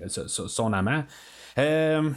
[0.07, 1.03] son amant.
[1.57, 2.09] Euh,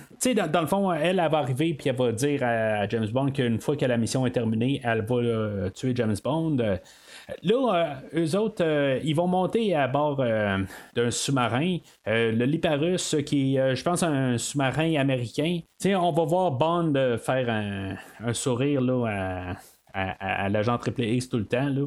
[0.53, 3.77] dans, le fond, elle, va arriver puis elle va dire à, James Bond qu'une fois
[3.77, 6.57] que la mission est terminée, elle va euh, tuer James Bond.
[6.57, 8.65] Là, euh, eux autres,
[9.05, 14.97] ils vont monter à bord d'un sous-marin, le Liparus, qui est, je pense, un sous-marin
[14.97, 15.61] américain.
[15.85, 19.55] on va voir Bond faire un, sourire là,
[19.95, 21.69] à, à l'agent Triple X tout le temps.
[21.69, 21.87] Là.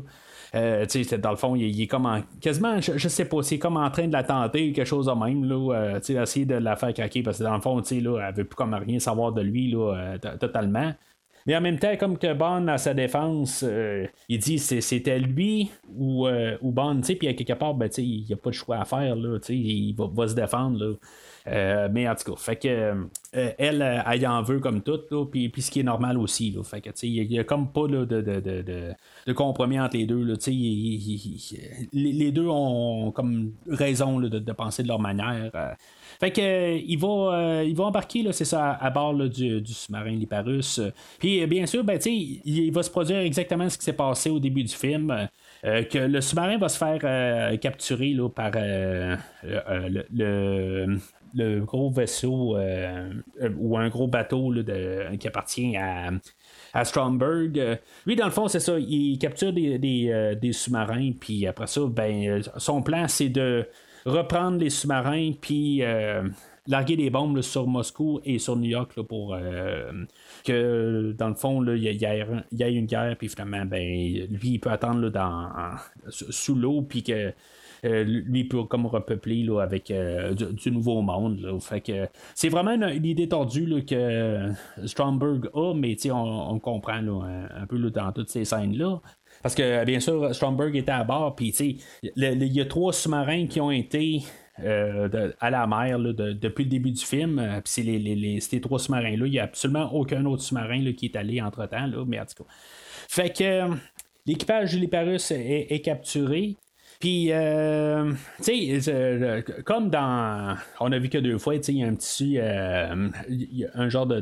[0.53, 0.85] Euh,
[1.19, 4.11] dans le fond, il, est comme quasiment, je, sais pas, c'est comme en train de
[4.11, 7.43] la tenter, quelque chose de même, là, euh, essayer de la faire craquer, parce que
[7.43, 10.93] dans le fond, là, elle veut plus comme rien savoir de lui, là, euh, totalement.
[11.47, 13.65] Mais en même temps, comme que Bond, à sa défense,
[14.29, 16.27] il dit c'était lui ou,
[16.61, 19.39] ou Bond, puis quelque part, ben, il n'y a pas de choix à faire, là,
[19.49, 20.77] il va, va, se défendre.
[20.77, 20.93] Là.
[21.47, 25.51] Euh, mais en tout cas, fait que euh, elle, elle en veut comme tout, puis,
[25.57, 26.55] ce qui est normal aussi.
[26.63, 28.93] Fait que il n'y a, comme pas de, de, de,
[29.25, 30.23] de, compromis entre les deux.
[31.93, 35.49] Les, deux ont comme raison de, penser de leur manière.
[35.55, 35.73] Euh.
[36.19, 40.79] Fait que il va, embarquer, c'est ça, à, bord du, du, sous-marin Liparus.
[41.19, 44.63] Puis bien sûr, ben, il, va se produire exactement ce qui s'est passé au début
[44.63, 45.27] du film.
[45.63, 48.51] que le sous-marin va se faire capturer là, par
[49.43, 50.97] le
[51.35, 53.11] gros vaisseau euh,
[53.41, 54.53] euh, ou un gros bateau
[55.19, 56.11] qui appartient à,
[56.73, 57.79] à Stromberg.
[58.05, 58.77] lui, dans le fond, c'est ça.
[58.79, 63.67] Il capture des, euh, sous-marins, puis après ça, ben, son plan, c'est de
[64.05, 65.81] reprendre les sous-marins, puis
[66.67, 69.35] larguer des bombes sur Moscou et sur New York pour
[70.43, 74.69] que, dans le fond, il y, a une guerre, puis finalement, ben, lui, il peut
[74.69, 75.49] attendre dans,
[76.09, 77.31] sous l'eau, puis que euh,
[77.83, 81.57] lui peut comme repeupler là, avec euh, du, nouveau monde.
[81.61, 84.51] Fait que c'est vraiment une, idée tordue que
[84.85, 89.01] Stromberg a, mais on, on comprend un, peu dans toutes ces scènes-là.
[89.41, 93.59] Parce que bien sûr, Stromberg était à bord, puis il y a trois sous-marins qui
[93.59, 94.21] ont été
[94.63, 97.61] euh, à la mer depuis le début du film.
[97.63, 99.25] Puis les, ces trois sous-marins-là.
[99.25, 101.87] Il n'y a absolument aucun autre sous-marin qui est allé entre-temps.
[101.87, 102.49] Là, mais en tout cas.
[103.07, 103.69] Fait que
[104.25, 106.55] l'équipage de l'Hyparus est, capturé.
[107.01, 110.55] Puis, euh, tu sais, euh, comme dans.
[110.79, 112.37] On a vu que deux fois, il y a un petit.
[112.37, 113.09] Euh,
[113.73, 114.19] un genre de,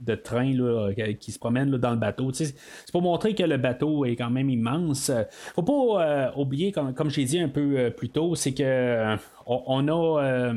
[0.00, 2.32] de, train là, qui se promène dans le bateau.
[2.32, 2.54] C'est
[2.90, 5.12] pour montrer que le bateau est quand même immense.
[5.54, 9.16] Faut pas oublier, comme, comme j'ai dit un peu plus tôt, c'est que.
[9.44, 10.52] on, a.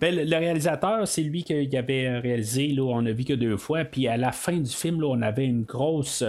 [0.00, 3.84] Ben, le réalisateur, c'est lui qui avait réalisé, là, on a vu que deux fois,
[3.84, 6.24] puis à la fin du film, là, on avait une grosse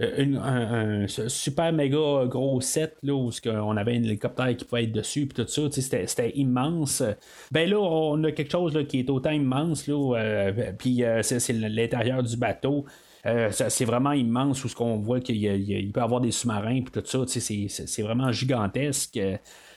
[0.00, 5.26] un, super méga gros set là, où on avait un hélicoptère qui pouvait être dessus
[5.26, 7.02] puis tout ça, c'était immense.
[7.50, 11.22] Ben là, on a quelque chose là, qui est autant immense, là, euh, puis euh,
[11.22, 12.84] c'est l'intérieur du bateau.
[13.24, 16.82] Euh, c'est vraiment immense où ce qu'on voit qu'il peut y avoir des sous-marins et
[16.84, 17.20] tout ça.
[17.26, 19.20] C'est vraiment gigantesque.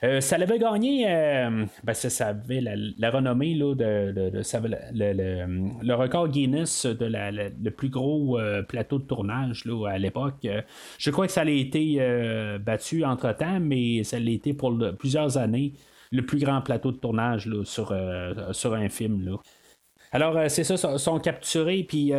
[0.06, 4.14] Euh, ça l'avait gagné, euh, ben, ça, avait la, renommée là, de,
[4.94, 8.38] le, record Guinness de le plus gros
[8.68, 10.48] plateau de tournage là, à l'époque.
[10.98, 12.00] je crois que ça a été
[12.64, 15.74] battu entre-temps, mais ça l'a été pour plusieurs années
[16.12, 17.96] le plus grand plateau de tournage là, sur,
[18.52, 19.26] sur un film.
[19.26, 19.38] Là.
[20.12, 22.14] Alors, c'est ça, sont capturés, puis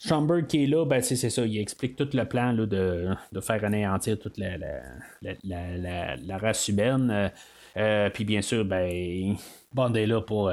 [0.00, 3.40] Schomburg qui est là, ben, c'est ça, il explique tout le plan là, de, de,
[3.40, 4.80] faire anéantir toute la, la,
[5.22, 7.10] la, la race humaine.
[7.10, 7.28] Euh,
[7.76, 9.36] euh, puis bien sûr, ben,
[9.72, 10.52] Bond est là pour.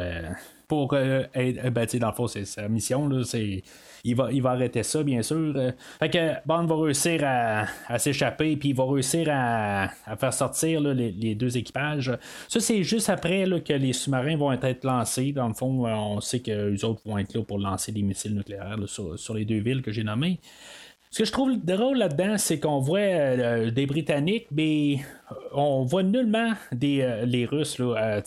[0.68, 3.64] pour être, ben, dans le fond, c'est sa mission, là, c'est
[4.06, 5.54] il va, il va arrêter ça, bien sûr.
[6.00, 11.36] Fait que Bond va réussir à, s'échapper, puis il va réussir à, faire sortir les,
[11.36, 12.12] deux équipages.
[12.48, 15.32] Ça, c'est juste après que les sous-marins vont être lancés.
[15.32, 18.36] Dans le fond, on sait que les autres vont être là pour lancer des missiles
[18.36, 20.40] nucléaires sur, les deux villes que j'ai nommées.
[21.16, 24.98] Ce que je trouve drôle là-dedans, c'est qu'on voit euh, des Britanniques, mais
[25.54, 27.78] on voit nullement euh, les Russes.
[27.80, 28.20] Euh,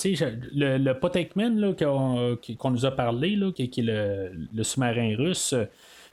[0.54, 5.54] le, le qu'on, nous a parlé, qui, est le, sous-marin russe,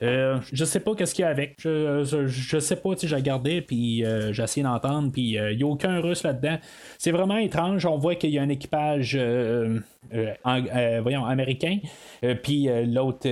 [0.02, 1.54] euh, je sais pas qu'est-ce qu'il y a avec.
[1.60, 5.66] Je, je, sais pas, j'ai regardé, puis euh, j'ai essayé d'entendre, puis il n'y a
[5.66, 6.58] aucun russe là-dedans.
[6.98, 7.86] C'est vraiment étrange.
[7.86, 9.18] On voit qu'il y a un équipage
[10.14, 11.78] euh, euh, voyons, américain,
[12.24, 13.28] euh, puis l'autre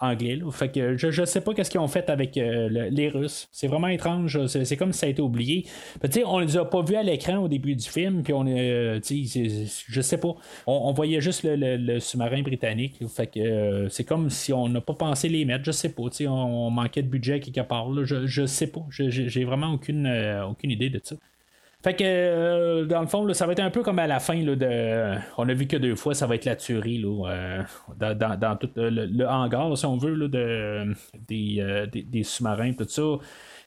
[0.00, 0.38] anglais.
[0.50, 3.48] Fait que je, je sais pas qu'est-ce qu'ils ont fait avec les Russes.
[3.52, 4.46] C'est vraiment étrange.
[4.46, 5.66] C'est, comme si ça a été oublié.
[6.10, 10.00] sais on les a pas vus à l'écran au début du film, puis on je
[10.00, 10.34] sais pas.
[10.66, 12.96] On, voyait juste le, sous-marin britannique.
[13.08, 15.64] Fait que c'est comme si on n'a pas pensé les mettre.
[15.64, 16.02] Je sais pas.
[16.22, 17.88] On, on manquait de budget quelque part.
[18.04, 18.84] Je, je sais pas.
[18.90, 20.06] j'ai vraiment aucune,
[20.48, 21.16] aucune idée de ça.
[21.84, 24.34] Fait que, euh, dans le fond, ça va être un peu comme à la fin.
[24.42, 27.64] Là, de, on a vu que deux fois, ça va être la tuerie là,
[28.00, 30.92] euh, dans, tout le, hangar, si on veut, là, de,
[31.28, 33.02] des, euh, des, des sous-marins, tout ça.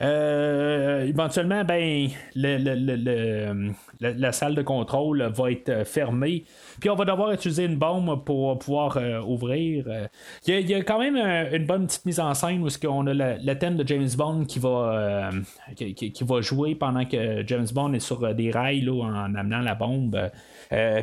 [0.01, 6.43] Euh, éventuellement, ben, la, salle de contrôle va être fermée.
[6.79, 9.85] Puis on va devoir utiliser une bombe pour pouvoir euh, ouvrir.
[10.47, 11.17] Il y, a, quand même
[11.53, 14.59] une bonne petite mise en scène où on a le, thème de James Bond qui
[14.59, 15.31] va, euh,
[15.75, 20.31] qui, va jouer pendant que James Bond est sur des rails en amenant la bombe.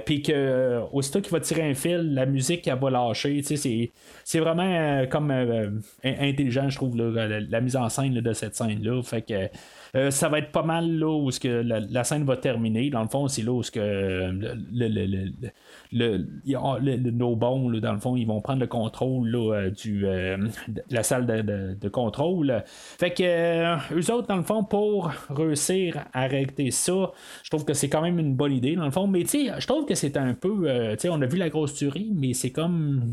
[0.07, 3.43] Puis que aussitôt qu'il va tirer un fil, la musique elle va lâcher.
[3.43, 5.31] C'est, vraiment comme
[6.03, 9.03] intelligent, je trouve, la, mise en scène de cette scène-là.
[9.03, 9.49] Fait que
[9.97, 12.91] euh, ça va être pas mal là où que la, scène va terminer.
[12.91, 15.51] Dans le fond, c'est là où que le, le,
[15.93, 20.37] nos bons, dans le fond, ils vont prendre le contrôle euh, du, euh,
[20.69, 22.63] de la salle de, contrôle.
[22.67, 27.13] Fait que eux autres, dans le fond, pour réussir à arrêter ça,
[27.43, 29.07] je trouve que c'est quand même une bonne idée, dans le fond.
[29.07, 30.69] Mais tu sais, je trouve que c'est un peu.
[30.93, 33.13] tu sais, on a vu la grosse tuerie, mais c'est comme.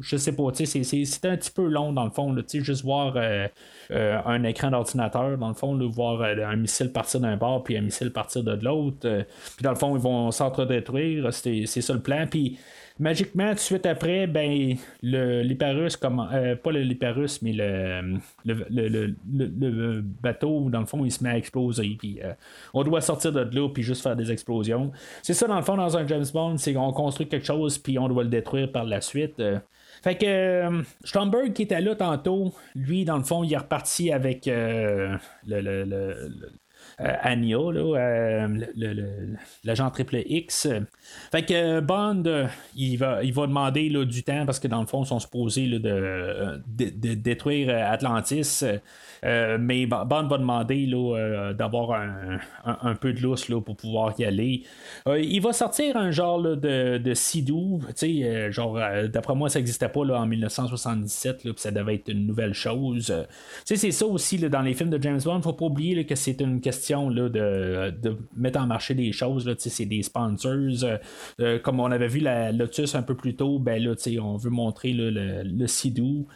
[0.00, 2.34] Je sais pas, tu sais, c'est un petit peu long, dans le fond.
[2.48, 3.16] Tu juste voir
[3.90, 7.76] un écran d'ordinateur, dans le fond, le voir euh, un missile partir d'un bord puis
[7.76, 8.98] un missile partir de l'autre.
[9.04, 9.22] Euh,
[9.56, 11.32] puis dans le fond, ils vont s'entre-détruire.
[11.32, 12.26] C'est ça le plan.
[12.26, 12.58] Puis
[12.98, 20.80] magiquement, tout de suite après, ben, l'Hyperus, euh, pas l'Hyperus, mais le le, bateau, dans
[20.80, 21.96] le fond, il se met à exploser.
[21.98, 22.20] Puis
[22.72, 24.92] on doit sortir de là, puis juste faire des explosions.
[25.22, 27.98] C'est ça, dans le fond, dans un James Bond, c'est qu'on construit quelque chose, puis
[27.98, 29.42] on doit le détruire par la suite.
[30.02, 34.12] Fait que euh, Stromberg qui était là tantôt, lui, dans le fond, il est reparti
[34.12, 36.30] avec euh, le, le, le,
[37.00, 38.48] euh,
[39.64, 40.68] l'agent triple X.
[41.30, 44.86] Fait que Bond, il va, il va demander là, du temps parce que dans le
[44.86, 48.64] fond, ils sont supposés de, de, détruire Atlantis.
[49.24, 52.00] Euh, mais Bond va demander euh, d'avoir
[52.64, 54.62] un, peu de lousse là, pour pouvoir y aller.
[55.08, 57.80] Euh, il va sortir un genre de, de Sidou.
[58.50, 58.78] genre,
[59.12, 63.12] d'après moi, ça n'existait pas là, en 1977, puis ça devait être une nouvelle chose.
[63.64, 65.42] c'est ça aussi dans les films de James Bond.
[65.42, 69.52] faut pas oublier que c'est une question de, mettre en marché des choses.
[69.58, 70.98] C'est des sponsors.
[71.62, 74.92] comme on avait vu la Lotus un peu plus tôt, ben, là, on veut montrer
[74.92, 76.26] le, le Sidou.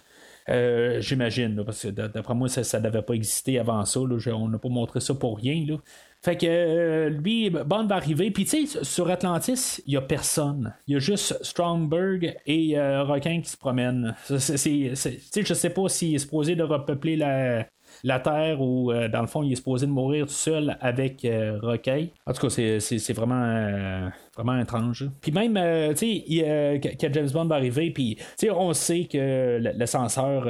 [0.49, 4.01] Euh, j'imagine, parce que d'après moi, ça ne devait pas exister avant ça.
[4.01, 5.65] on n'a pas montré ça pour rien.
[5.67, 5.77] Là.
[6.23, 8.31] Fait que euh, lui, Bond va arriver.
[8.31, 10.75] Puis tu sais, sur Atlantis, il n'y a personne.
[10.87, 14.15] Il y a juste Strongberg et euh, Requin qui se promènent.
[14.25, 17.67] C'est, c'est, je sais pas s'il est supposé de repeupler la,
[18.05, 21.25] la Terre où, euh, dans le fond, il est supposé de mourir tout seul avec
[21.25, 22.13] euh, Roquet.
[22.27, 24.09] En tout cas, c'est vraiment, euh,
[24.43, 25.09] vraiment étrange.
[25.21, 25.55] Puis même,
[25.95, 30.49] tu sais, quand James Bond va arriver, puis, tu sais, on sait que l'ascenseur,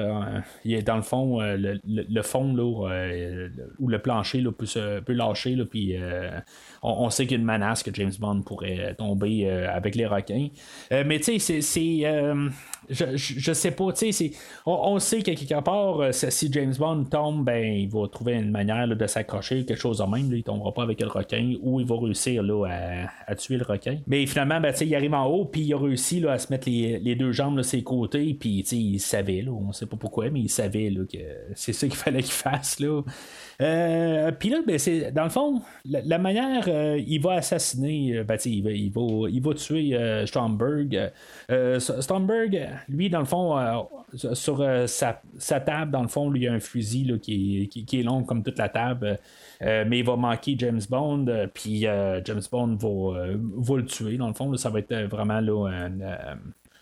[0.64, 2.64] il est dans le fond, le, fond, là,
[3.78, 4.66] ou le plancher, là, peut,
[5.04, 5.96] peut lâcher, là, puis
[6.82, 10.48] on, sait qu'il y a une menace que James Bond pourrait tomber avec les requins.
[10.90, 12.04] mais, tu sais, c'est
[12.90, 14.32] je, je, sais pas, tu sais,
[14.66, 18.50] on, sait que quelque part, euh, si James Bond tombe, ben, il va trouver une
[18.50, 21.80] manière de s'accrocher, quelque chose de même, là, il tombera pas avec le requin, ou
[21.80, 22.66] il va réussir là,
[23.26, 23.79] à, tuer le requin.
[24.06, 26.68] Mais finalement, ben, il arrive en haut, puis il a réussi là, à se mettre
[26.68, 30.40] les, deux jambes de ses côtés, puis il savait, là, on sait pas pourquoi, mais
[30.40, 31.18] il savait là, que
[31.54, 32.80] c'est ça qu'il fallait qu'il fasse.
[32.80, 33.02] Là.
[33.60, 38.38] Euh, puis là, ben, c'est, dans le fond, la, manière, euh, il va assassiner, ben,
[38.44, 38.70] il va,
[39.28, 41.12] il, tuer Stromberg.
[41.78, 46.52] Stromberg, lui, dans le fond, sur sa, table, dans le fond, lui, il y a
[46.52, 49.18] un fusil qui, est long comme toute la table.
[49.60, 54.16] mais il va manquer James Bond, puis James Bond va, le tuer.
[54.16, 55.68] Dans le fond, ça va être vraiment là,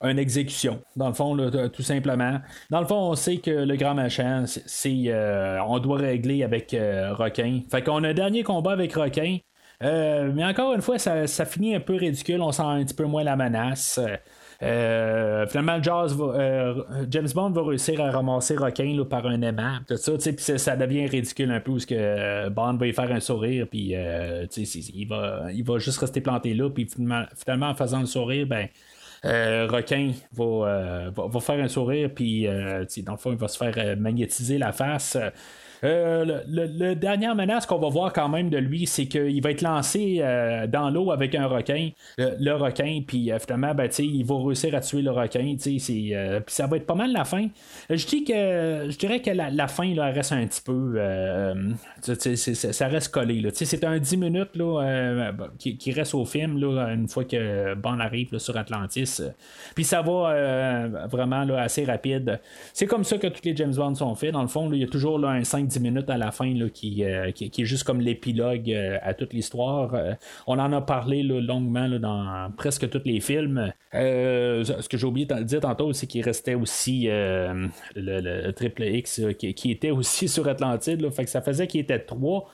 [0.03, 1.37] une exécution, dans le fond,
[1.73, 2.41] tout simplement.
[2.71, 6.73] Dans le fond, on sait que le grand machin, c'est euh, on doit régler avec
[6.75, 7.61] euh, Requin.
[7.71, 9.39] Fait qu'on a un dernier combat avec Requin.
[9.83, 13.05] Euh, mais encore une fois, ça, finit un peu ridicule, on sent un petit peu
[13.05, 14.01] moins la menace.
[14.61, 21.07] finalement, James Bond va réussir à ramasser Requin par un aimant, tout ça, ça devient
[21.07, 25.65] ridicule un peu parce que Bond va y faire un sourire, puis il, va, il
[25.65, 28.67] va juste rester planté là, puis finalement, en faisant le sourire, ben, euh,
[29.25, 33.59] requin euh, va, va, faire un sourire, puis euh, dans le fond, il va se
[33.59, 35.17] faire magnétiser la face.
[35.85, 39.63] Euh, le, dernière menace qu'on va voir quand même de lui, c'est qu'il va être
[39.63, 44.37] lancé euh, dans l'eau avec un requin, le, requin, puis euh, finalement, ben, il va
[44.37, 45.57] réussir à tuer le requin.
[45.59, 46.15] puis
[46.47, 47.49] ça va être pas mal la fin.
[47.91, 48.33] Je dis que
[48.89, 50.99] je dirais que la, fin là, reste un petit peu.
[52.03, 53.49] ça reste collé.
[53.53, 58.39] C'est un 10 minutes là, qui, reste au film là, une fois que Bond arrive
[58.39, 59.23] sur Atlantis.
[59.75, 62.41] Puis ça va vraiment assez rapide.
[62.73, 64.33] C'est comme ça que tous les James Bond sont faits.
[64.33, 66.69] Dans le fond, il y a toujours un 5 10 minutes à la fin là,
[66.69, 69.95] qui, euh, qui, est juste comme l'épilogue euh, à toute l'histoire.
[69.95, 70.15] Euh,
[70.47, 73.73] on en a parlé longuement dans presque tous les films.
[73.93, 79.71] ce que j'ai oublié de dire tantôt, c'est qu'il restait aussi le, Triple X qui,
[79.71, 81.09] était aussi sur Atlantide.
[81.27, 82.51] ça faisait qu'il était trois.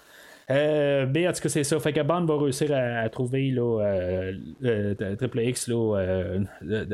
[0.51, 1.79] Euh, mais en tout cas, c'est ça.
[1.81, 4.33] Fait que Bond va réussir à, trouver là,
[5.19, 6.39] Triple X là,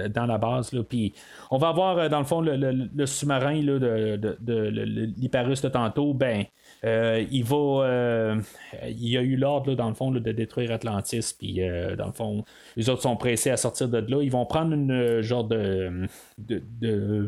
[0.09, 0.71] dans la base.
[0.89, 1.15] Puis
[1.51, 6.15] on va avoir, dans le fond, le, sous-marin là, de, de, de, de tantôt.
[6.15, 6.45] Ben,
[6.85, 7.57] euh, il va.
[7.57, 8.41] Euh,
[8.89, 11.35] il a eu l'ordre, dans le fond, de détruire Atlantis.
[11.37, 11.61] Puis,
[11.99, 12.45] dans le fond,
[12.77, 14.23] les autres sont pressés à sortir de là.
[14.23, 16.07] Ils vont prendre une genre de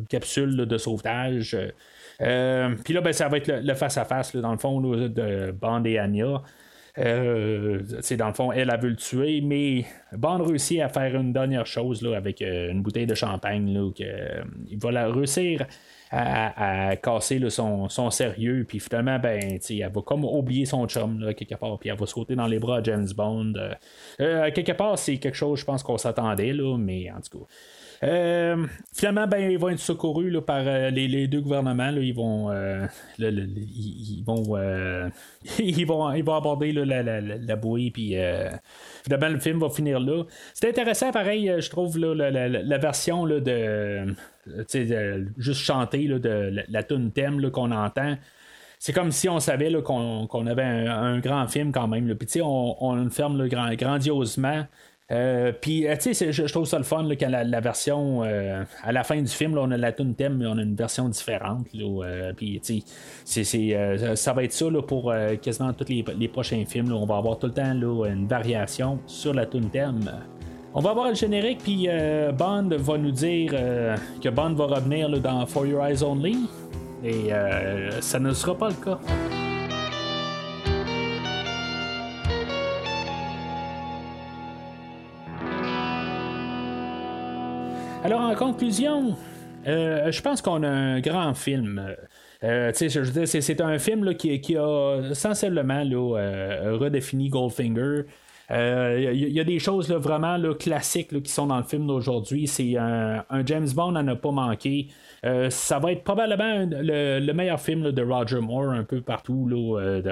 [0.08, 1.56] capsule de sauvetage.
[2.22, 5.98] Euh, puis là, ben, ça va être le face-à-face, dans le fond, de Bond et
[5.98, 6.42] Anya.
[6.98, 7.80] Euh,
[8.18, 11.66] dans le fond, elle a vu le tuer, mais Bond réussit à faire une dernière
[11.66, 13.72] chose là, avec euh, une bouteille de champagne.
[13.72, 14.04] Là, que,
[14.68, 15.66] il va la réussir
[16.10, 21.54] à, casser son, sérieux, puis finalement, ben, elle va comme oublier son chum là, quelque
[21.54, 23.54] part, puis elle va sauter dans les bras de James Bond.
[24.18, 27.46] quelque part, c'est quelque chose, je pense qu'on s'attendait, mais en tout cas.
[28.02, 31.90] Euh, finalement, ben, ils vont être secourus par euh, les, deux gouvernements.
[31.90, 32.50] ils vont,
[33.18, 34.44] ils, vont,
[35.58, 38.16] ils vont, ils vont aborder la, bouée, puis
[39.04, 40.24] finalement le film va finir là.
[40.54, 44.14] C'est intéressant, pareil, je trouve la, version de,
[45.38, 48.16] juste chanter de la, tune thème qu'on entend
[48.84, 52.16] c'est comme si on savait qu'on, avait un, grand film quand même.
[52.42, 54.66] On, on ferme grand, grandiosement.
[55.12, 58.92] Euh, puis, euh, tu sais, je, trouve ça le fun quand la, version euh, à
[58.92, 61.08] la fin du film, là, on a la tune thème, mais on a une version
[61.08, 61.66] différente.
[62.36, 62.82] puis, tu
[63.24, 66.92] sais, ça va être ça pour quasiment tous les, prochains films.
[66.92, 70.00] on va avoir tout le temps une variation sur la tune thème.
[70.74, 71.88] On va voir le générique, puis
[72.38, 73.52] Bond va nous dire
[74.22, 76.38] que Bond va revenir dans For Your Eyes Only.
[77.04, 77.30] Et
[78.00, 78.98] ça ne sera pas le cas.
[88.04, 89.16] Alors, en conclusion,
[89.68, 91.94] euh, je pense qu'on a un grand film.
[92.42, 98.02] Euh, c'est, un film qui, a sensiblement euh, redéfini Goldfinger.
[98.50, 102.48] Il y, a des choses vraiment classiques qui sont dans le film d'aujourd'hui.
[102.48, 104.88] C'est un, James Bond à ne pas manquer.
[105.24, 110.02] Euh, ça va être probablement le, meilleur film de Roger Moore un peu partout euh,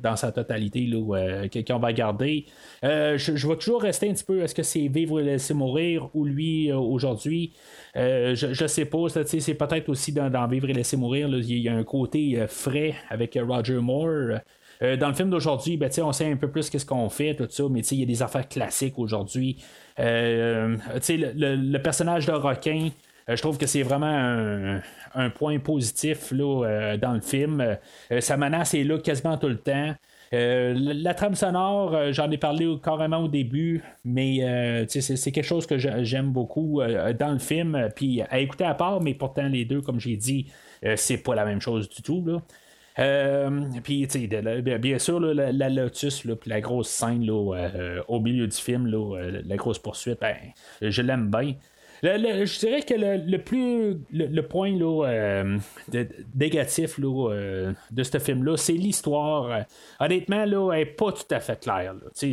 [0.00, 2.46] dans sa totalité euh, qu'on va garder.
[2.82, 6.24] je, vais toujours rester un petit peu, est-ce que c'est Vivre et laisser mourir ou
[6.24, 7.52] lui aujourd'hui?
[7.94, 11.74] je, ne sais pas, c'est peut-être aussi dans, Vivre et laisser mourir, il y a
[11.74, 14.38] un côté frais avec Roger Moore.
[14.80, 17.64] dans le film d'aujourd'hui, ben, on sait un peu plus qu'est-ce qu'on fait, tout ça,
[17.70, 19.62] mais il y a des affaires classiques aujourd'hui.
[19.98, 20.76] le,
[21.56, 22.88] le, personnage de requin,
[23.28, 24.80] je trouve que c'est vraiment
[25.14, 27.60] un, point positif là, euh, dans le film.
[27.60, 29.94] Euh, sa menace est là quasiment tout le temps.
[30.32, 36.32] la, trame sonore, j'en ai parlé carrément au début, mais c'est quelque chose que j'aime
[36.32, 36.80] beaucoup
[37.18, 37.88] dans le film.
[37.94, 40.46] Puis à écouter à part, mais pourtant les deux, comme j'ai dit,
[40.96, 42.24] c'est pas la même chose du tout.
[42.26, 42.42] Là.
[43.82, 44.08] puis,
[44.80, 48.88] bien sûr, la, Lotus, puis la grosse scène au milieu du film,
[49.46, 50.36] la grosse poursuite, ben,
[50.82, 51.54] je l'aime bien.
[52.04, 55.58] Je dirais que le, plus le, point là, euh,
[56.34, 59.64] négatif là, euh, de ce film-là, c'est l'histoire.
[59.98, 61.94] honnêtement, là, elle n'est pas tout à fait claire.
[62.12, 62.32] C'est,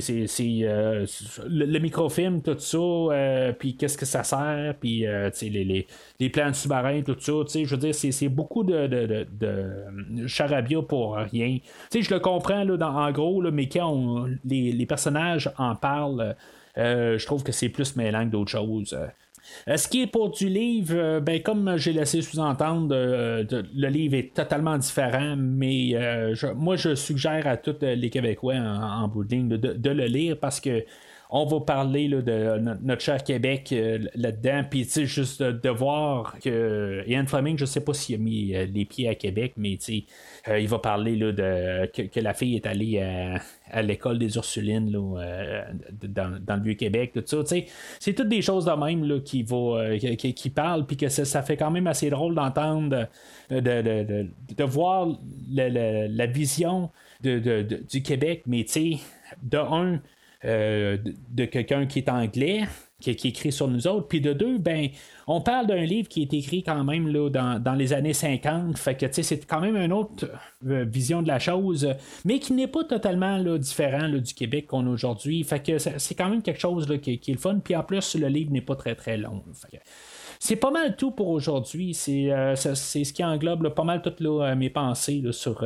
[1.48, 5.06] le, microfilm, tout ça, puis qu'est-ce que ça sert, puis
[5.42, 5.88] les, les,
[6.20, 7.32] les, plans sous-marins, tout ça.
[7.54, 9.26] Je veux dire, c'est, beaucoup de,
[10.28, 11.60] charabia pour rien.
[11.94, 16.36] je le comprends là, dans, en gros, mais quand les, les, personnages en parlent,
[16.76, 18.98] je trouve que c'est plus mêlant que d'autres choses.
[19.68, 23.44] Euh, ce qui est pour du livre, euh, ben, comme j'ai laissé sous-entendre, euh,
[23.76, 25.96] le livre est totalement différent, mais
[26.56, 30.60] moi je suggère à tous les Québécois en, bout de ligne de, le lire parce
[30.60, 30.84] que
[31.34, 33.74] on va parler de notre cher Québec
[34.16, 34.64] là-dedans.
[34.70, 38.54] Puis, tu sais, juste de, voir que Ian Fleming, je sais pas s'il a mis
[38.74, 43.00] les pieds à Québec, mais il va parler là, de, que, la fille est allée
[43.00, 43.40] à,
[43.82, 45.66] l'école des Ursulines là,
[46.04, 47.56] dans, le Vieux-Québec, tout ça.
[48.00, 51.58] C'est toutes des choses de même là, qui, va, qui, parlent, puis que ça, fait
[51.58, 53.08] quand même assez drôle d'entendre,
[53.50, 55.08] de, de, de, voir
[55.54, 56.90] la vision
[57.22, 58.92] du Québec, mais tu sais,
[59.44, 60.00] de un,
[60.44, 60.98] euh,
[61.30, 62.64] de quelqu'un qui est anglais,
[63.00, 64.08] qui, écrit sur nous autres.
[64.08, 64.90] Puis de deux, ben,
[65.28, 68.76] on parle d'un livre qui est écrit quand même là, dans, les années 50.
[68.80, 70.32] Fait que c'est quand même une autre
[70.68, 71.88] euh, vision de la chose,
[72.26, 75.44] mais qui n'est pas totalement différent du Québec qu'on a aujourd'hui.
[75.44, 77.60] Fait que c'est quand même quelque chose qui, est le fun.
[77.64, 79.44] Puis en plus, le livre n'est pas très très long.
[80.40, 81.94] c'est pas mal tout pour aujourd'hui.
[81.94, 84.22] C'est, euh, ce qui englobe pas mal toutes
[84.58, 85.64] mes pensées sur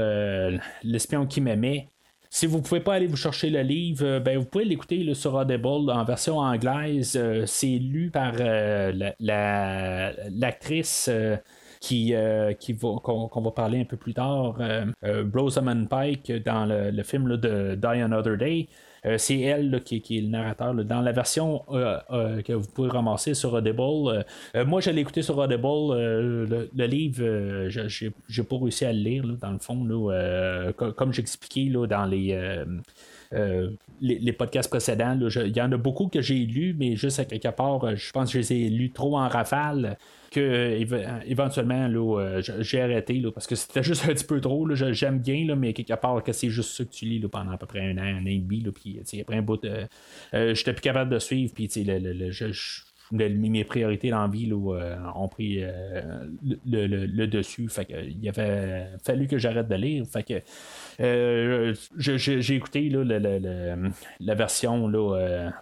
[0.84, 1.88] l'espion qui m'aimait.
[2.30, 5.13] Si vous ne pouvez pas aller vous chercher le livre, euh, ben, vous pouvez l'écouter
[5.13, 7.15] sur Audible en version anglaise.
[7.15, 11.09] Euh, c'est lu par euh, l'actrice.
[11.82, 12.15] qui,
[12.59, 14.57] qui qu'on, va parler un peu plus tard,
[15.34, 18.67] Rosamund Pike dans le, film de Die Another Day.
[19.06, 20.74] Euh, c'est elle qui, est le narrateur.
[20.74, 24.26] Dans la version euh, euh, que vous pouvez ramasser sur Audible,
[24.66, 25.62] moi je l'ai écouté sur Audible.
[25.64, 29.86] Le, livre, j'ai pas réussi à le lire, dans le fond.
[30.95, 32.64] comme j'expliquais dans les.
[34.01, 35.18] les, podcasts précédents.
[35.20, 38.32] Il y en a beaucoup que j'ai lus, mais juste à quelque part, je pense
[38.32, 39.97] que je les ai lus trop en rafale
[40.36, 44.41] que euh, éventuellement là, euh, j'ai arrêté là, parce que c'était juste un petit peu
[44.41, 44.67] trop.
[44.75, 47.51] J'aime bien, là, mais quelque part que c'est juste ça que tu lis là, pendant
[47.51, 48.63] à peu près un an, un an et demi.
[49.21, 49.88] Après un bout, de,
[50.33, 51.53] euh, j'étais plus capable de suivre.
[51.53, 52.45] Puis le, le, je,
[53.11, 55.63] mes priorités dans la vie ont pris
[56.65, 57.69] le, dessus.
[57.69, 60.05] Fait que, il avait fallu que j'arrête de lire.
[60.05, 60.41] Fait que
[61.97, 64.86] j'ai écouté la version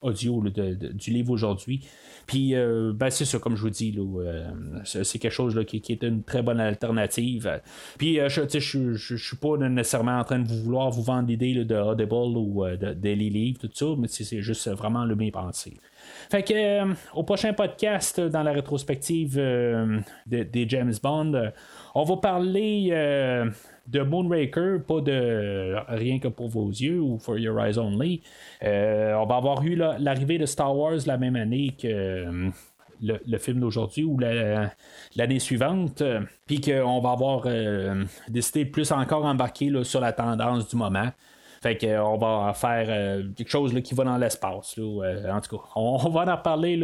[0.02, 1.86] audio du livre aujourd'hui.
[2.26, 4.52] Puis, euh, ben, c'est ça, comme je vous dis, euh,
[4.84, 7.62] c'est quelque chose qui, est une très bonne alternative.
[7.98, 11.76] Puis, euh, je ne suis pas nécessairement en train de vouloir vous vendre l'idée de
[11.76, 15.78] Audible ou de Daily tout ça, mais c'est juste vraiment le mes pensées.
[16.30, 19.36] Fait que, au prochain podcast, dans la rétrospective
[20.26, 21.52] des James Bond,
[21.96, 22.92] on va parler
[23.88, 28.22] de Moonraker, pas de rien que pour vos yeux ou For Your Eyes Only.
[28.64, 31.88] Euh, on va avoir eu l'arrivée de Star Wars la même année que.
[31.88, 32.50] Euh,
[33.02, 36.02] le, film d'aujourd'hui ou l'année suivante,
[36.46, 41.10] puis qu'on va avoir euh, décidé plus encore embarquer sur la tendance du moment.
[41.62, 44.80] Fait qu'on va faire quelque chose qui va dans l'espace.
[44.80, 46.82] en tout cas, on, va en reparler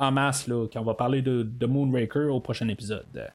[0.00, 3.30] en masse quand on va parler de, de Moonraker au prochain épisode.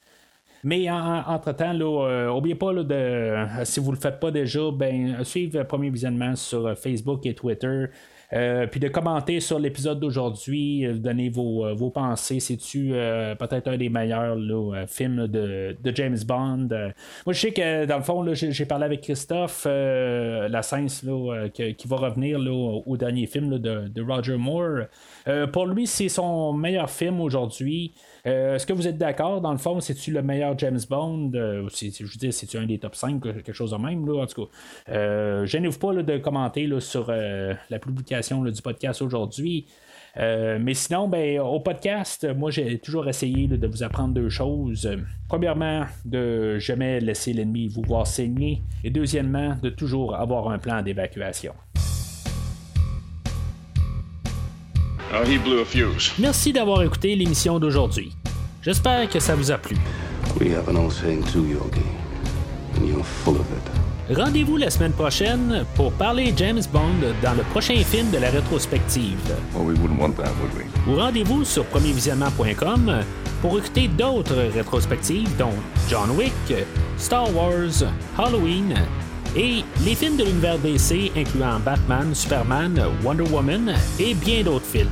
[0.66, 5.24] Mais entre-temps, n'oubliez euh, pas de, euh, si vous ne le faites pas déjà, ben,
[5.24, 7.86] suivez le premier visionnement sur euh, Facebook et Twitter.
[8.72, 12.40] puis de commenter sur l'épisode d'aujourd'hui, donner vos, vos pensées.
[12.40, 12.94] C'est-tu
[13.40, 14.36] peut-être un des meilleurs
[14.88, 16.68] films de, James Bond?
[17.26, 20.62] moi, je sais que dans le fond, j'ai parlé avec Christophe La là,
[21.54, 22.40] qui va revenir
[22.88, 24.88] au dernier film de, Roger Moore.
[25.54, 27.94] pour lui, c'est son meilleur film aujourd'hui.
[28.26, 29.42] Euh, est-ce que vous êtes d'accord?
[29.42, 31.32] Dans le fond, c'est-tu le meilleur James Bond?
[31.36, 34.10] Euh, je veux dire, c'est-tu un des top 5, quelque chose de même?
[34.10, 39.68] En tout cas, euh, gênez-vous pas de commenter sur la publication du podcast aujourd'hui.
[40.18, 44.90] mais sinon, ben, au podcast, moi j'ai toujours essayé de vous apprendre deux choses.
[45.28, 48.62] Premièrement, de jamais laisser l'ennemi vous voir saigner.
[48.84, 51.54] Et deuxièmement, de toujours avoir un plan d'évacuation.
[56.20, 58.12] Merci d'avoir écouté l'émission d'aujourd'hui.
[58.62, 59.78] J'espère que ça vous a plu.
[64.14, 69.18] Rendez-vous la semaine prochaine pour parler James Bond dans le prochain film de la rétrospective.
[70.88, 73.04] Ou rendez-vous sur premiervisionnement.com
[73.42, 75.54] pour écouter d'autres rétrospectives dont
[75.90, 76.54] John Wick,
[76.98, 78.76] Star Wars, Halloween
[79.36, 84.90] et les films de l'univers DC incluant Batman, Superman, Wonder Woman et bien d'autres films.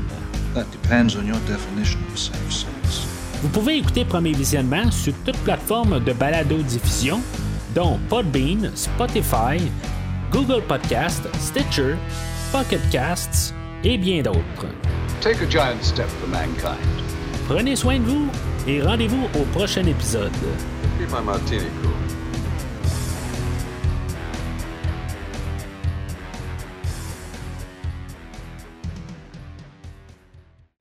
[0.53, 3.07] That depends on your definition of safe sex.
[3.41, 7.21] Vous pouvez écouter Premier Visionnement sur toute plateforme de balado-diffusion,
[7.75, 9.59] dont Podbean, Spotify,
[10.31, 11.95] Google Podcast, Stitcher,
[12.51, 14.67] Pocket Casts et bien d'autres.
[15.21, 16.77] Take a giant step for mankind.
[17.47, 18.27] Prenez soin de vous
[18.67, 20.31] et rendez-vous au prochain épisode.
[20.99, 22.02] Keep my martini cool.